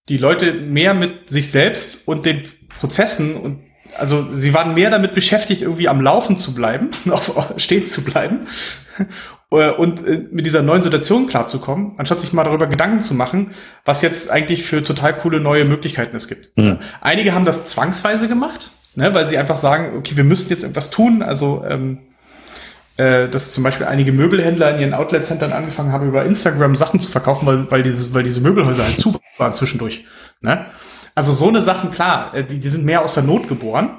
die 0.08 0.18
Leute 0.18 0.52
mehr 0.52 0.92
mit 0.92 1.30
sich 1.30 1.50
selbst 1.50 2.06
und 2.06 2.26
den 2.26 2.42
Prozessen 2.78 3.34
und 3.34 3.64
also 3.96 4.26
sie 4.32 4.52
waren 4.52 4.74
mehr 4.74 4.90
damit 4.90 5.14
beschäftigt, 5.14 5.62
irgendwie 5.62 5.88
am 5.88 6.00
Laufen 6.00 6.36
zu 6.36 6.54
bleiben, 6.54 6.90
auf, 7.10 7.54
stehen 7.56 7.88
zu 7.88 8.04
bleiben 8.04 8.40
äh, 9.50 9.70
und 9.70 10.06
äh, 10.06 10.26
mit 10.30 10.44
dieser 10.44 10.62
neuen 10.62 10.82
Situation 10.82 11.28
klarzukommen, 11.28 11.92
anstatt 11.96 12.20
sich 12.20 12.32
mal 12.32 12.44
darüber 12.44 12.66
Gedanken 12.66 13.02
zu 13.02 13.14
machen, 13.14 13.52
was 13.84 14.02
jetzt 14.02 14.30
eigentlich 14.30 14.64
für 14.64 14.84
total 14.84 15.16
coole 15.16 15.40
neue 15.40 15.64
Möglichkeiten 15.64 16.16
es 16.16 16.28
gibt. 16.28 16.56
Mhm. 16.58 16.78
Einige 17.00 17.32
haben 17.32 17.44
das 17.46 17.66
zwangsweise 17.66 18.28
gemacht, 18.28 18.70
ne, 18.96 19.14
weil 19.14 19.26
sie 19.26 19.38
einfach 19.38 19.56
sagen, 19.56 19.96
okay, 19.96 20.16
wir 20.16 20.24
müssen 20.24 20.50
jetzt 20.50 20.64
etwas 20.64 20.90
tun. 20.90 21.22
Also 21.22 21.64
ähm, 21.68 21.98
äh, 22.96 23.28
dass 23.28 23.52
zum 23.52 23.64
Beispiel 23.64 23.86
einige 23.86 24.12
Möbelhändler 24.12 24.74
in 24.74 24.80
ihren 24.80 24.94
Outlet-Centern 24.94 25.52
angefangen 25.52 25.90
haben, 25.90 26.06
über 26.06 26.24
Instagram 26.24 26.76
Sachen 26.76 27.00
zu 27.00 27.10
verkaufen, 27.10 27.46
weil, 27.46 27.70
weil, 27.70 27.82
dieses, 27.82 28.14
weil 28.14 28.22
diese 28.22 28.40
Möbelhäuser 28.40 28.84
halt 28.84 28.96
zu 28.96 29.16
waren 29.36 29.54
zwischendurch. 29.54 30.04
Ne? 30.40 30.66
Also 31.16 31.32
so 31.32 31.48
eine 31.48 31.60
Sachen, 31.60 31.90
klar, 31.90 32.34
äh, 32.34 32.44
die, 32.44 32.60
die 32.60 32.68
sind 32.68 32.84
mehr 32.84 33.02
aus 33.02 33.14
der 33.14 33.24
Not 33.24 33.48
geboren, 33.48 33.98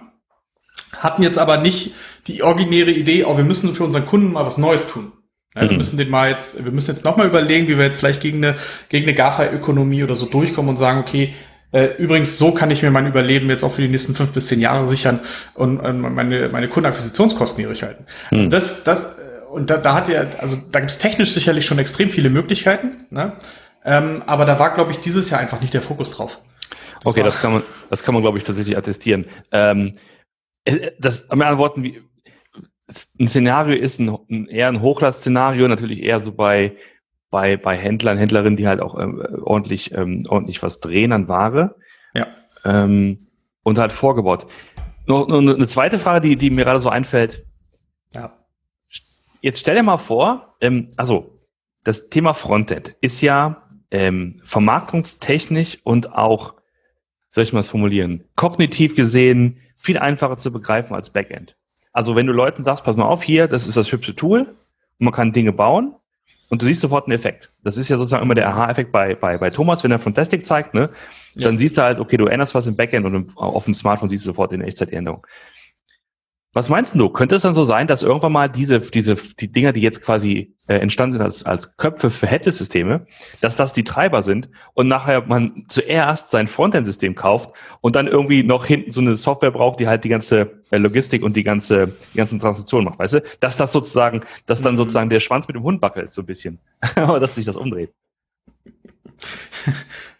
hatten 0.97 1.23
jetzt 1.23 1.37
aber 1.37 1.57
nicht 1.57 1.93
die 2.27 2.41
originäre 2.41 2.91
Idee, 2.91 3.25
oh, 3.25 3.37
wir 3.37 3.43
müssen 3.43 3.75
für 3.75 3.83
unseren 3.83 4.05
Kunden 4.05 4.31
mal 4.31 4.45
was 4.45 4.57
Neues 4.57 4.87
tun. 4.87 5.11
Ne, 5.55 5.63
mhm. 5.63 5.69
Wir 5.71 5.77
müssen 5.77 5.97
den 5.97 6.09
mal 6.09 6.29
jetzt, 6.29 6.63
wir 6.63 6.71
müssen 6.71 6.93
jetzt 6.95 7.03
nochmal 7.03 7.27
überlegen, 7.27 7.67
wie 7.67 7.77
wir 7.77 7.85
jetzt 7.85 7.97
vielleicht 7.97 8.21
gegen 8.21 8.43
eine, 8.45 8.55
gegen 8.87 9.05
eine 9.05 9.13
GAFA-Ökonomie 9.13 10.03
oder 10.03 10.15
so 10.15 10.25
durchkommen 10.25 10.69
und 10.69 10.77
sagen, 10.77 10.99
okay, 10.99 11.33
äh, 11.75 11.97
übrigens, 11.97 12.37
so 12.37 12.53
kann 12.53 12.71
ich 12.71 12.83
mir 12.83 12.89
mein 12.89 13.05
Überleben 13.05 13.49
jetzt 13.49 13.61
auch 13.61 13.73
für 13.73 13.81
die 13.81 13.89
nächsten 13.89 14.15
fünf 14.15 14.31
bis 14.31 14.47
zehn 14.47 14.61
Jahre 14.61 14.87
sichern 14.87 15.19
und 15.55 15.81
äh, 15.81 15.91
meine, 15.91 16.47
meine 16.47 16.69
Kundenakquisitionskosten 16.69 17.61
niedrig 17.61 17.83
halten. 17.83 18.05
Hm. 18.29 18.37
Also 18.39 18.49
das, 18.49 18.83
das, 18.85 19.19
äh, 19.19 19.45
und 19.51 19.69
da, 19.69 19.75
da 19.75 19.93
hat 19.93 20.07
ja, 20.07 20.25
also 20.39 20.55
da 20.71 20.79
gibt 20.79 20.91
es 20.91 20.99
technisch 20.99 21.33
sicherlich 21.33 21.65
schon 21.65 21.77
extrem 21.77 22.09
viele 22.09 22.29
Möglichkeiten, 22.29 22.91
ne? 23.09 23.33
Ähm, 23.83 24.23
aber 24.25 24.45
da 24.45 24.57
war, 24.57 24.73
glaube 24.73 24.91
ich, 24.91 24.99
dieses 24.99 25.29
Jahr 25.29 25.41
einfach 25.41 25.59
nicht 25.59 25.73
der 25.73 25.81
Fokus 25.81 26.11
drauf. 26.11 26.39
Das 27.01 27.07
okay, 27.07 27.23
das 27.23 27.41
kann 27.41 27.51
man, 27.51 27.63
das 27.89 28.03
kann 28.03 28.13
man, 28.13 28.23
glaube 28.23 28.37
ich, 28.37 28.45
tatsächlich 28.45 28.77
attestieren. 28.77 29.25
Ähm, 29.51 29.97
das, 30.97 31.23
mit 31.23 31.31
anderen 31.33 31.57
Worten, 31.57 31.83
wie, 31.83 32.01
ein 33.19 33.27
Szenario 33.27 33.75
ist 33.75 33.99
ein, 33.99 34.47
eher 34.47 34.69
ein 34.69 34.81
Hochlast-Szenario, 34.81 35.67
natürlich 35.67 36.01
eher 36.01 36.21
so 36.21 36.31
bei 36.31 36.77
bei, 37.35 37.57
bei 37.57 37.75
Händlern, 37.75 38.17
Händlerinnen, 38.17 38.55
die 38.55 38.65
halt 38.65 38.79
auch 38.79 38.97
ähm, 38.97 39.21
ordentlich, 39.41 39.93
ähm, 39.93 40.23
ordentlich 40.29 40.63
was 40.63 40.79
drehen 40.79 41.11
an 41.11 41.27
Ware. 41.27 41.75
Ja. 42.13 42.27
Ähm, 42.63 43.19
und 43.61 43.77
halt 43.77 43.91
vorgebaut. 43.91 44.45
Noch, 45.05 45.27
noch 45.27 45.39
eine 45.39 45.67
zweite 45.67 45.99
Frage, 45.99 46.21
die, 46.21 46.37
die 46.37 46.49
mir 46.49 46.63
gerade 46.63 46.79
so 46.79 46.87
einfällt. 46.87 47.45
Ja. 48.13 48.31
Jetzt 49.41 49.59
stell 49.59 49.75
dir 49.75 49.83
mal 49.83 49.97
vor, 49.97 50.55
ähm, 50.61 50.91
also 50.95 51.35
das 51.83 52.09
Thema 52.09 52.33
Frontend 52.33 52.95
ist 53.01 53.19
ja 53.19 53.67
ähm, 53.91 54.37
vermarktungstechnisch 54.41 55.79
und 55.83 56.13
auch, 56.13 56.53
soll 57.31 57.43
ich 57.43 57.51
mal 57.51 57.59
es 57.59 57.69
formulieren, 57.69 58.23
kognitiv 58.37 58.95
gesehen 58.95 59.59
viel 59.77 59.97
einfacher 59.97 60.37
zu 60.37 60.53
begreifen 60.53 60.95
als 60.95 61.09
Backend. 61.09 61.57
Also 61.91 62.15
wenn 62.15 62.27
du 62.27 62.31
Leuten 62.31 62.63
sagst, 62.63 62.85
pass 62.85 62.95
mal 62.95 63.03
auf, 63.03 63.23
hier, 63.23 63.49
das 63.49 63.67
ist 63.67 63.75
das 63.75 63.91
hübsche 63.91 64.15
Tool 64.15 64.39
und 64.39 65.03
man 65.03 65.13
kann 65.13 65.33
Dinge 65.33 65.51
bauen, 65.51 65.95
und 66.49 66.61
du 66.61 66.65
siehst 66.65 66.81
sofort 66.81 67.07
einen 67.07 67.15
Effekt. 67.15 67.51
Das 67.63 67.77
ist 67.77 67.89
ja 67.89 67.97
sozusagen 67.97 68.23
immer 68.23 68.35
der 68.35 68.49
Aha-Effekt 68.49 68.91
bei, 68.91 69.15
bei, 69.15 69.37
bei 69.37 69.49
Thomas, 69.49 69.83
wenn 69.83 69.91
er 69.91 69.99
Fantastic 69.99 70.45
zeigt, 70.45 70.73
ne? 70.73 70.89
Dann 71.35 71.53
ja. 71.53 71.59
siehst 71.59 71.77
du 71.77 71.81
halt, 71.81 71.99
okay, 71.99 72.17
du 72.17 72.27
änderst 72.27 72.55
was 72.55 72.67
im 72.67 72.75
Backend 72.75 73.05
und 73.05 73.31
auf 73.35 73.65
dem 73.65 73.73
Smartphone 73.73 74.09
siehst 74.09 74.25
du 74.25 74.29
sofort 74.29 74.53
in 74.53 74.61
Echtzeit 74.61 74.91
die 74.91 74.95
Änderung. 74.95 75.25
Was 76.55 76.69
meinst 76.69 76.95
du? 76.95 77.09
Könnte 77.09 77.35
es 77.35 77.41
dann 77.41 77.53
so 77.53 77.65
sein, 77.65 77.85
dass 77.85 78.01
irgendwann 78.01 78.31
mal 78.31 78.47
diese, 78.49 78.79
diese, 78.79 79.15
die 79.15 79.49
Dinger, 79.49 79.73
die 79.73 79.81
jetzt 79.81 80.01
quasi 80.01 80.55
äh, 80.67 80.75
entstanden 80.75 81.11
sind 81.11 81.21
als, 81.21 81.45
als 81.45 81.75
Köpfe 81.75 82.09
für 82.09 82.27
Headless-Systeme, 82.27 83.05
dass 83.41 83.57
das 83.57 83.73
die 83.73 83.83
Treiber 83.83 84.21
sind 84.21 84.47
und 84.73 84.87
nachher 84.87 85.25
man 85.25 85.65
zuerst 85.67 86.31
sein 86.31 86.47
Frontend-System 86.47 87.13
kauft 87.13 87.49
und 87.81 87.97
dann 87.97 88.07
irgendwie 88.07 88.41
noch 88.41 88.65
hinten 88.65 88.91
so 88.91 89.01
eine 89.01 89.17
Software 89.17 89.51
braucht, 89.51 89.81
die 89.81 89.87
halt 89.89 90.05
die 90.05 90.09
ganze 90.09 90.61
äh, 90.71 90.77
Logistik 90.77 91.23
und 91.23 91.35
die 91.35 91.43
ganze, 91.43 91.91
die 92.13 92.17
ganzen 92.17 92.39
Transaktionen 92.39 92.85
macht, 92.85 92.99
weißt 92.99 93.15
du? 93.15 93.23
Dass 93.41 93.57
das 93.57 93.73
sozusagen, 93.73 94.21
dass 94.45 94.61
dann 94.61 94.75
mhm. 94.75 94.77
sozusagen 94.77 95.09
der 95.09 95.19
Schwanz 95.19 95.49
mit 95.49 95.57
dem 95.57 95.63
Hund 95.63 95.81
wackelt, 95.81 96.13
so 96.13 96.21
ein 96.21 96.25
bisschen. 96.25 96.59
Aber 96.95 97.19
dass 97.19 97.35
sich 97.35 97.45
das 97.45 97.57
umdreht. 97.57 97.91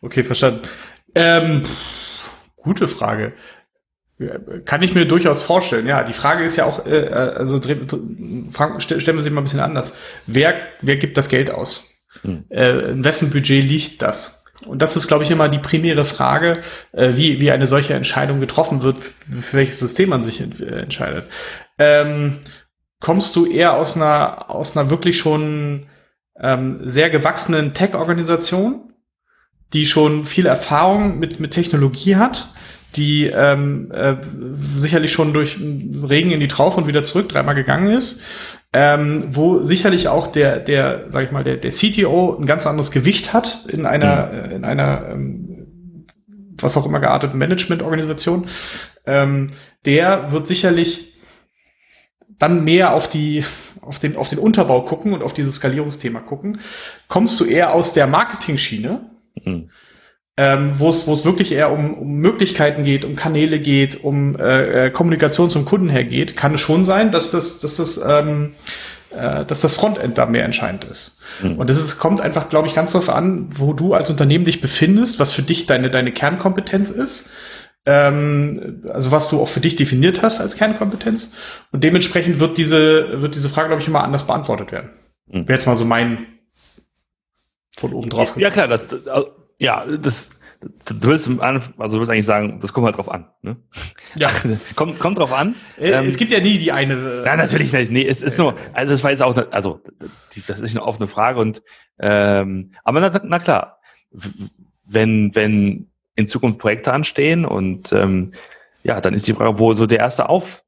Okay, 0.02 0.24
verstanden. 0.24 0.62
Ähm, 1.16 1.64
gute 2.58 2.88
Frage. 2.88 3.34
Kann 4.64 4.82
ich 4.82 4.96
mir 4.96 5.06
durchaus 5.06 5.42
vorstellen. 5.42 5.88
Ja, 5.88 6.04
die 6.04 6.14
Frage 6.14 6.44
ist 6.44 6.56
ja 6.56 6.66
auch, 6.66 6.86
äh, 6.86 7.10
also 7.10 7.60
Frank, 8.52 8.82
stellen 8.82 9.18
wir 9.18 9.22
sie 9.22 9.30
mal 9.30 9.42
ein 9.42 9.44
bisschen 9.44 9.60
anders. 9.60 9.94
Wer, 10.26 10.56
wer 10.82 10.96
gibt 10.96 11.18
das 11.18 11.28
Geld 11.28 11.52
aus? 11.52 11.90
Hm. 12.22 12.46
Äh, 12.50 12.92
in 12.92 13.04
wessen 13.04 13.32
Budget 13.32 13.64
liegt 13.64 14.02
das? 14.02 14.46
Und 14.66 14.82
das 14.82 14.96
ist, 14.96 15.08
glaube 15.08 15.24
ich, 15.24 15.32
immer 15.32 15.50
die 15.50 15.60
primäre 15.60 16.06
Frage, 16.06 16.62
äh, 16.94 17.12
wie, 17.16 17.42
wie 17.42 17.52
eine 17.52 17.68
solche 17.68 17.94
Entscheidung 17.94 18.40
getroffen 18.40 18.84
wird, 18.84 19.00
für 19.00 19.58
welches 19.58 19.80
System 19.80 20.10
man 20.10 20.24
sich 20.24 20.40
äh, 20.40 20.66
entscheidet. 20.80 21.26
Ähm, 21.78 22.40
kommst 23.02 23.36
du 23.36 23.46
eher 23.46 23.74
aus 23.74 23.98
einer, 23.98 24.50
aus 24.50 24.78
einer 24.78 24.90
wirklich 24.90 25.18
schon 25.18 25.88
ähm, 26.40 26.80
sehr 26.86 27.10
gewachsenen 27.10 27.74
Tech-Organisation, 27.74 28.94
die 29.74 29.86
schon 29.86 30.26
viel 30.26 30.46
Erfahrung 30.46 31.20
mit, 31.20 31.42
mit 31.42 31.52
Technologie 31.52 32.16
hat? 32.16 32.54
Die 32.96 33.28
ähm, 33.28 33.92
äh, 33.92 34.16
sicherlich 34.78 35.12
schon 35.12 35.34
durch 35.34 35.58
Regen 35.58 36.32
in 36.32 36.40
die 36.40 36.48
Traufe 36.48 36.78
und 36.78 36.88
wieder 36.88 37.04
zurück 37.04 37.30
dreimal 37.30 37.56
gegangen 37.56 37.92
ist, 37.92 38.22
ähm, 38.74 39.24
wo 39.30 39.64
sicherlich 39.64 40.08
auch 40.08 40.28
der, 40.28 40.60
der, 40.60 41.06
sag 41.10 41.26
ich 41.26 41.32
mal, 41.32 41.44
der, 41.44 41.58
der 41.58 41.72
CTO 41.72 42.38
ein 42.40 42.46
ganz 42.46 42.66
anderes 42.66 42.92
Gewicht 42.92 43.34
hat 43.34 43.66
in 43.70 43.86
einer, 43.86 44.28
mhm. 44.28 44.52
in 44.52 44.66
einer, 44.66 45.10
ähm, 45.10 46.06
was 46.60 46.78
auch 46.78 46.86
immer 46.86 47.00
gearteten 47.00 47.38
Managementorganisation, 47.38 48.46
ähm, 49.06 49.48
der 49.86 50.32
wird 50.32 50.48
sicherlich 50.48 51.14
dann 52.38 52.64
mehr 52.64 52.94
auf 52.94 53.08
die, 53.08 53.46
auf 53.82 54.00
den, 54.00 54.18
auf 54.18 54.30
den 54.30 54.40
Unterbau 54.40 54.82
gucken 54.82 55.14
und 55.14 55.24
auf 55.24 55.34
dieses 55.34 55.56
Skalierungsthema 55.56 56.20
gucken. 56.20 56.60
Kommst 57.08 57.40
du 57.40 57.46
eher 57.46 57.74
aus 57.74 57.94
der 57.94 58.08
Marketing-Schiene? 58.08 59.10
Mhm 59.44 59.70
ähm, 60.38 60.74
wo 60.78 60.90
es 60.90 61.08
wo 61.08 61.14
es 61.14 61.24
wirklich 61.24 61.54
eher 61.54 61.72
um, 61.72 61.94
um 61.94 62.16
Möglichkeiten 62.16 62.84
geht, 62.84 63.06
um 63.06 63.16
Kanäle 63.16 63.60
geht, 63.60 64.04
um 64.04 64.36
äh, 64.36 64.88
äh, 64.88 64.90
Kommunikation 64.90 65.50
zum 65.50 65.66
Kunden 65.66 65.90
her 65.90 66.04
geht, 66.04 66.36
kann 66.36 66.54
es 66.56 66.62
schon 66.62 66.84
sein, 66.84 67.12
dass 67.12 67.32
das 67.32 67.60
dass 67.60 67.78
das 67.78 67.98
ähm, 68.06 68.52
äh, 69.12 69.46
dass 69.46 69.62
das 69.62 69.76
Frontend 69.76 70.18
da 70.18 70.26
mehr 70.26 70.44
entscheidend 70.44 70.84
ist. 70.84 71.20
Mhm. 71.42 71.58
Und 71.58 71.70
das 71.70 71.78
ist, 71.78 72.00
kommt 72.00 72.20
einfach, 72.20 72.50
glaube 72.50 72.68
ich, 72.68 72.76
ganz 72.76 72.92
darauf 72.92 73.10
an, 73.10 73.48
wo 73.50 73.72
du 73.72 73.94
als 73.94 74.10
Unternehmen 74.10 74.44
dich 74.44 74.60
befindest, 74.60 75.20
was 75.20 75.32
für 75.32 75.42
dich 75.42 75.68
deine 75.68 75.90
deine 75.90 76.12
Kernkompetenz 76.12 76.90
ist. 76.90 77.30
Ähm, 77.86 78.84
also 78.92 79.12
was 79.12 79.30
du 79.30 79.40
auch 79.40 79.48
für 79.48 79.62
dich 79.62 79.78
definiert 79.78 80.22
hast 80.22 80.42
als 80.42 80.58
Kernkompetenz. 80.58 81.34
Und 81.72 81.84
dementsprechend 81.84 82.40
wird 82.40 82.58
diese, 82.58 83.22
wird 83.22 83.36
diese 83.36 83.48
Frage, 83.48 83.70
glaube 83.70 83.82
ich, 83.82 83.88
immer 83.88 84.04
anders 84.04 84.26
beantwortet 84.28 84.74
werden. 84.74 84.90
Mhm. 85.28 85.48
Wäre 85.48 85.54
jetzt 85.54 85.68
mal 85.68 85.78
so 85.78 85.86
mein 85.86 86.26
von 87.78 87.94
oben 87.94 88.10
drauf. 88.10 88.34
Ja, 88.38 88.50
klar, 88.50 88.68
das, 88.68 88.88
ja, 89.60 89.84
das, 90.02 90.40
du 90.62 91.08
willst, 91.08 91.30
also 91.40 91.96
du 91.96 92.00
willst 92.00 92.12
eigentlich 92.12 92.26
sagen, 92.26 92.60
das 92.62 92.74
kommt 92.74 92.86
halt 92.86 92.98
drauf 92.98 93.10
an. 93.10 93.28
Ne? 93.42 93.58
Ja. 94.16 94.30
kommt, 94.76 95.00
kommt 95.00 95.20
drauf 95.20 95.34
an. 95.34 95.56
Äh, 95.78 95.92
ähm, 95.92 96.10
es 96.10 96.18
gibt 96.18 96.32
ja 96.32 96.40
nie 96.40 96.58
die 96.58 96.72
eine. 96.72 96.96
Nein, 97.26 97.38
natürlich 97.38 97.72
nicht. 97.74 97.92
Nee, 97.92 98.06
es 98.06 98.22
ist 98.22 98.38
nur, 98.38 98.56
also 98.74 98.94
es 98.94 99.04
war 99.04 99.12
jetzt 99.12 99.24
auch, 99.24 99.36
also 99.52 99.82
das 100.48 100.60
ist 100.60 100.76
eine 100.76 100.84
offene 100.84 101.08
Frage 101.08 101.40
und 101.40 101.62
ähm, 102.00 102.72
aber 102.84 103.00
na, 103.00 103.22
na 103.24 103.40
klar, 103.40 103.80
wenn, 104.86 105.34
wenn 105.36 105.88
in 106.16 106.28
Zukunft 106.28 106.60
Projekte 106.60 106.94
anstehen 106.94 107.46
und 107.46 107.92
ähm, 107.94 108.32
ja, 108.84 109.02
dann 109.02 109.14
ist 109.14 109.28
die 109.28 109.34
Frage, 109.34 109.60
wo 109.60 109.74
so 109.74 109.86
der 109.86 110.00
erste 110.00 110.30
Auf, 110.30 110.65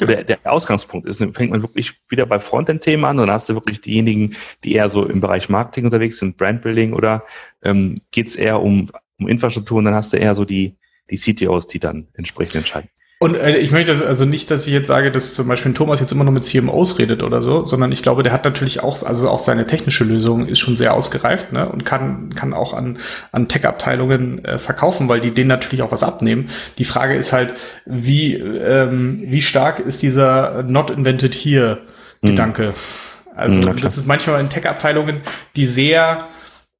der, 0.00 0.24
der 0.24 0.38
Ausgangspunkt 0.44 1.06
ist. 1.06 1.18
Fängt 1.18 1.50
man 1.50 1.62
wirklich 1.62 1.94
wieder 2.08 2.26
bei 2.26 2.38
Frontend-Themen 2.38 3.04
an 3.04 3.18
und 3.18 3.26
dann 3.26 3.34
hast 3.34 3.48
du 3.48 3.54
wirklich 3.54 3.80
diejenigen, 3.80 4.36
die 4.64 4.74
eher 4.74 4.88
so 4.88 5.04
im 5.06 5.20
Bereich 5.20 5.48
Marketing 5.48 5.84
unterwegs 5.84 6.18
sind, 6.18 6.36
Brandbuilding 6.36 6.92
oder 6.92 7.22
ähm, 7.62 7.96
geht 8.10 8.28
es 8.28 8.36
eher 8.36 8.60
um, 8.60 8.90
um 9.18 9.28
Infrastruktur 9.28 9.78
und 9.78 9.84
dann 9.84 9.94
hast 9.94 10.12
du 10.12 10.16
eher 10.16 10.34
so 10.34 10.44
die, 10.44 10.76
die 11.10 11.16
CTOs, 11.16 11.66
die 11.66 11.78
dann 11.78 12.08
entsprechend 12.14 12.56
entscheiden. 12.56 12.88
Und 13.22 13.36
äh, 13.36 13.56
ich 13.58 13.70
möchte 13.70 14.04
also 14.04 14.24
nicht, 14.24 14.50
dass 14.50 14.66
ich 14.66 14.72
jetzt 14.72 14.88
sage, 14.88 15.12
dass 15.12 15.34
zum 15.34 15.46
Beispiel 15.46 15.72
Thomas 15.74 16.00
jetzt 16.00 16.10
immer 16.10 16.24
nur 16.24 16.32
mit 16.32 16.42
CMOs 16.42 16.98
redet 16.98 17.22
oder 17.22 17.40
so, 17.40 17.64
sondern 17.64 17.92
ich 17.92 18.02
glaube, 18.02 18.24
der 18.24 18.32
hat 18.32 18.44
natürlich 18.44 18.82
auch, 18.82 19.00
also 19.04 19.28
auch 19.28 19.38
seine 19.38 19.64
technische 19.64 20.02
Lösung 20.02 20.48
ist 20.48 20.58
schon 20.58 20.76
sehr 20.76 20.92
ausgereift 20.92 21.52
ne? 21.52 21.68
und 21.68 21.84
kann, 21.84 22.34
kann 22.34 22.52
auch 22.52 22.74
an, 22.74 22.98
an 23.30 23.46
Tech-Abteilungen 23.46 24.44
äh, 24.44 24.58
verkaufen, 24.58 25.08
weil 25.08 25.20
die 25.20 25.30
denen 25.30 25.46
natürlich 25.46 25.82
auch 25.82 25.92
was 25.92 26.02
abnehmen. 26.02 26.48
Die 26.78 26.84
Frage 26.84 27.14
ist 27.14 27.32
halt, 27.32 27.54
wie, 27.86 28.34
ähm, 28.34 29.22
wie 29.24 29.40
stark 29.40 29.78
ist 29.78 30.02
dieser 30.02 30.64
Not 30.64 30.90
Invented 30.90 31.32
Here 31.32 31.82
Gedanke? 32.22 32.70
Mhm. 32.70 33.36
Also 33.36 33.60
mhm, 33.60 33.76
das 33.80 33.98
ist 33.98 34.08
manchmal 34.08 34.40
in 34.40 34.50
Tech-Abteilungen, 34.50 35.20
die 35.54 35.66
sehr, 35.66 36.26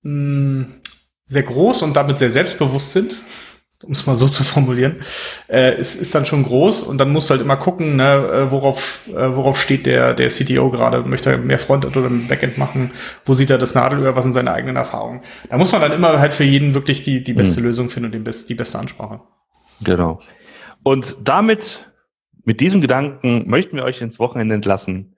mh, 0.02 0.64
sehr 1.28 1.44
groß 1.44 1.83
und 1.83 1.94
damit 1.94 2.18
sehr 2.18 2.33
selbstbewusst 2.33 2.94
sind 2.94 3.14
um 3.85 3.92
es 3.92 4.07
mal 4.07 4.16
so 4.16 4.29
zu 4.29 4.45
formulieren, 4.45 4.97
äh, 5.49 5.79
ist, 5.79 5.95
ist 5.95 6.14
dann 6.14 6.27
schon 6.27 6.42
groß 6.42 6.83
und 6.83 6.99
dann 6.99 7.11
musst 7.11 7.29
du 7.29 7.33
halt 7.33 7.42
immer 7.42 7.57
gucken, 7.57 7.97
ne, 7.97 8.12
äh, 8.12 8.51
worauf, 8.51 9.09
äh, 9.09 9.37
worauf 9.37 9.61
steht 9.61 9.87
der, 9.87 10.14
der 10.14 10.29
CTO 10.29 10.71
gerade, 10.71 11.03
möchte 11.03 11.31
er 11.31 11.38
mehr 11.38 11.59
Frontend 11.59 11.97
oder 11.97 12.11
Backend 12.11 12.59
machen, 12.59 12.92
wo 13.25 13.35
sieht 13.35 13.51
er 13.51 13.59
das 13.59 13.75
Nadelöhr, 13.75 14.16
was 14.16 14.25
sind 14.25 14.33
seine 14.33 14.53
eigenen 14.53 14.77
Erfahrungen. 14.77 15.23
Da 15.49 15.59
muss 15.59 15.73
man 15.73 15.81
dann 15.81 15.92
immer 15.92 16.18
halt 16.18 16.35
für 16.35 16.45
jeden 16.45 16.75
wirklich 16.75 17.03
die, 17.03 17.23
die 17.25 17.33
beste 17.33 17.61
mhm. 17.61 17.66
Lösung 17.66 17.90
finden 17.90 18.07
und 18.07 18.12
den 18.12 18.25
best, 18.25 18.49
die 18.49 18.55
beste 18.55 18.79
Ansprache. 18.79 19.21
Genau. 19.83 20.18
Und 20.83 21.16
damit, 21.23 21.90
mit 22.45 22.61
diesem 22.61 22.81
Gedanken 22.81 23.49
möchten 23.49 23.77
wir 23.77 23.85
euch 23.85 24.01
ins 24.01 24.18
Wochenende 24.18 24.55
entlassen. 24.55 25.16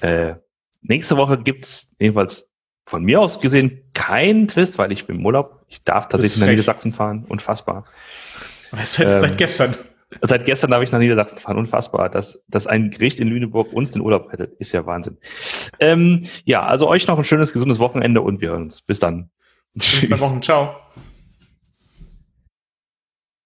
Äh, 0.00 0.34
nächste 0.82 1.16
Woche 1.16 1.38
gibt's 1.38 1.94
jedenfalls 1.98 2.54
von 2.88 3.04
mir 3.04 3.20
aus 3.20 3.40
gesehen 3.40 3.82
kein 3.94 4.48
Twist, 4.48 4.78
weil 4.78 4.92
ich 4.92 5.06
bin 5.06 5.16
im 5.16 5.26
Urlaub. 5.26 5.64
Ich 5.68 5.82
darf 5.82 6.08
tatsächlich 6.08 6.40
nach 6.40 6.48
Niedersachsen 6.48 6.92
fahren. 6.92 7.24
Unfassbar. 7.28 7.84
Seit, 8.84 9.06
ähm, 9.06 9.20
seit 9.22 9.38
gestern. 9.38 9.76
Seit 10.20 10.44
gestern 10.44 10.70
darf 10.70 10.82
ich 10.82 10.92
nach 10.92 10.98
Niedersachsen 10.98 11.38
fahren. 11.38 11.56
Unfassbar. 11.58 12.10
Dass, 12.10 12.44
dass 12.48 12.66
ein 12.66 12.90
Gericht 12.90 13.18
in 13.18 13.28
Lüneburg 13.28 13.72
uns 13.72 13.90
den 13.90 14.02
Urlaub 14.02 14.30
hätte, 14.30 14.44
ist 14.58 14.72
ja 14.72 14.84
Wahnsinn. 14.84 15.16
Ähm, 15.80 16.26
ja, 16.44 16.64
also 16.64 16.88
euch 16.88 17.06
noch 17.06 17.18
ein 17.18 17.24
schönes, 17.24 17.52
gesundes 17.52 17.78
Wochenende 17.78 18.20
und 18.20 18.40
wir 18.40 18.50
hören 18.50 18.64
uns. 18.64 18.82
Bis 18.82 18.98
dann. 19.00 19.30
Bis 19.74 19.86
Tschüss. 19.86 20.20
Wochen. 20.20 20.42
Ciao. 20.42 20.76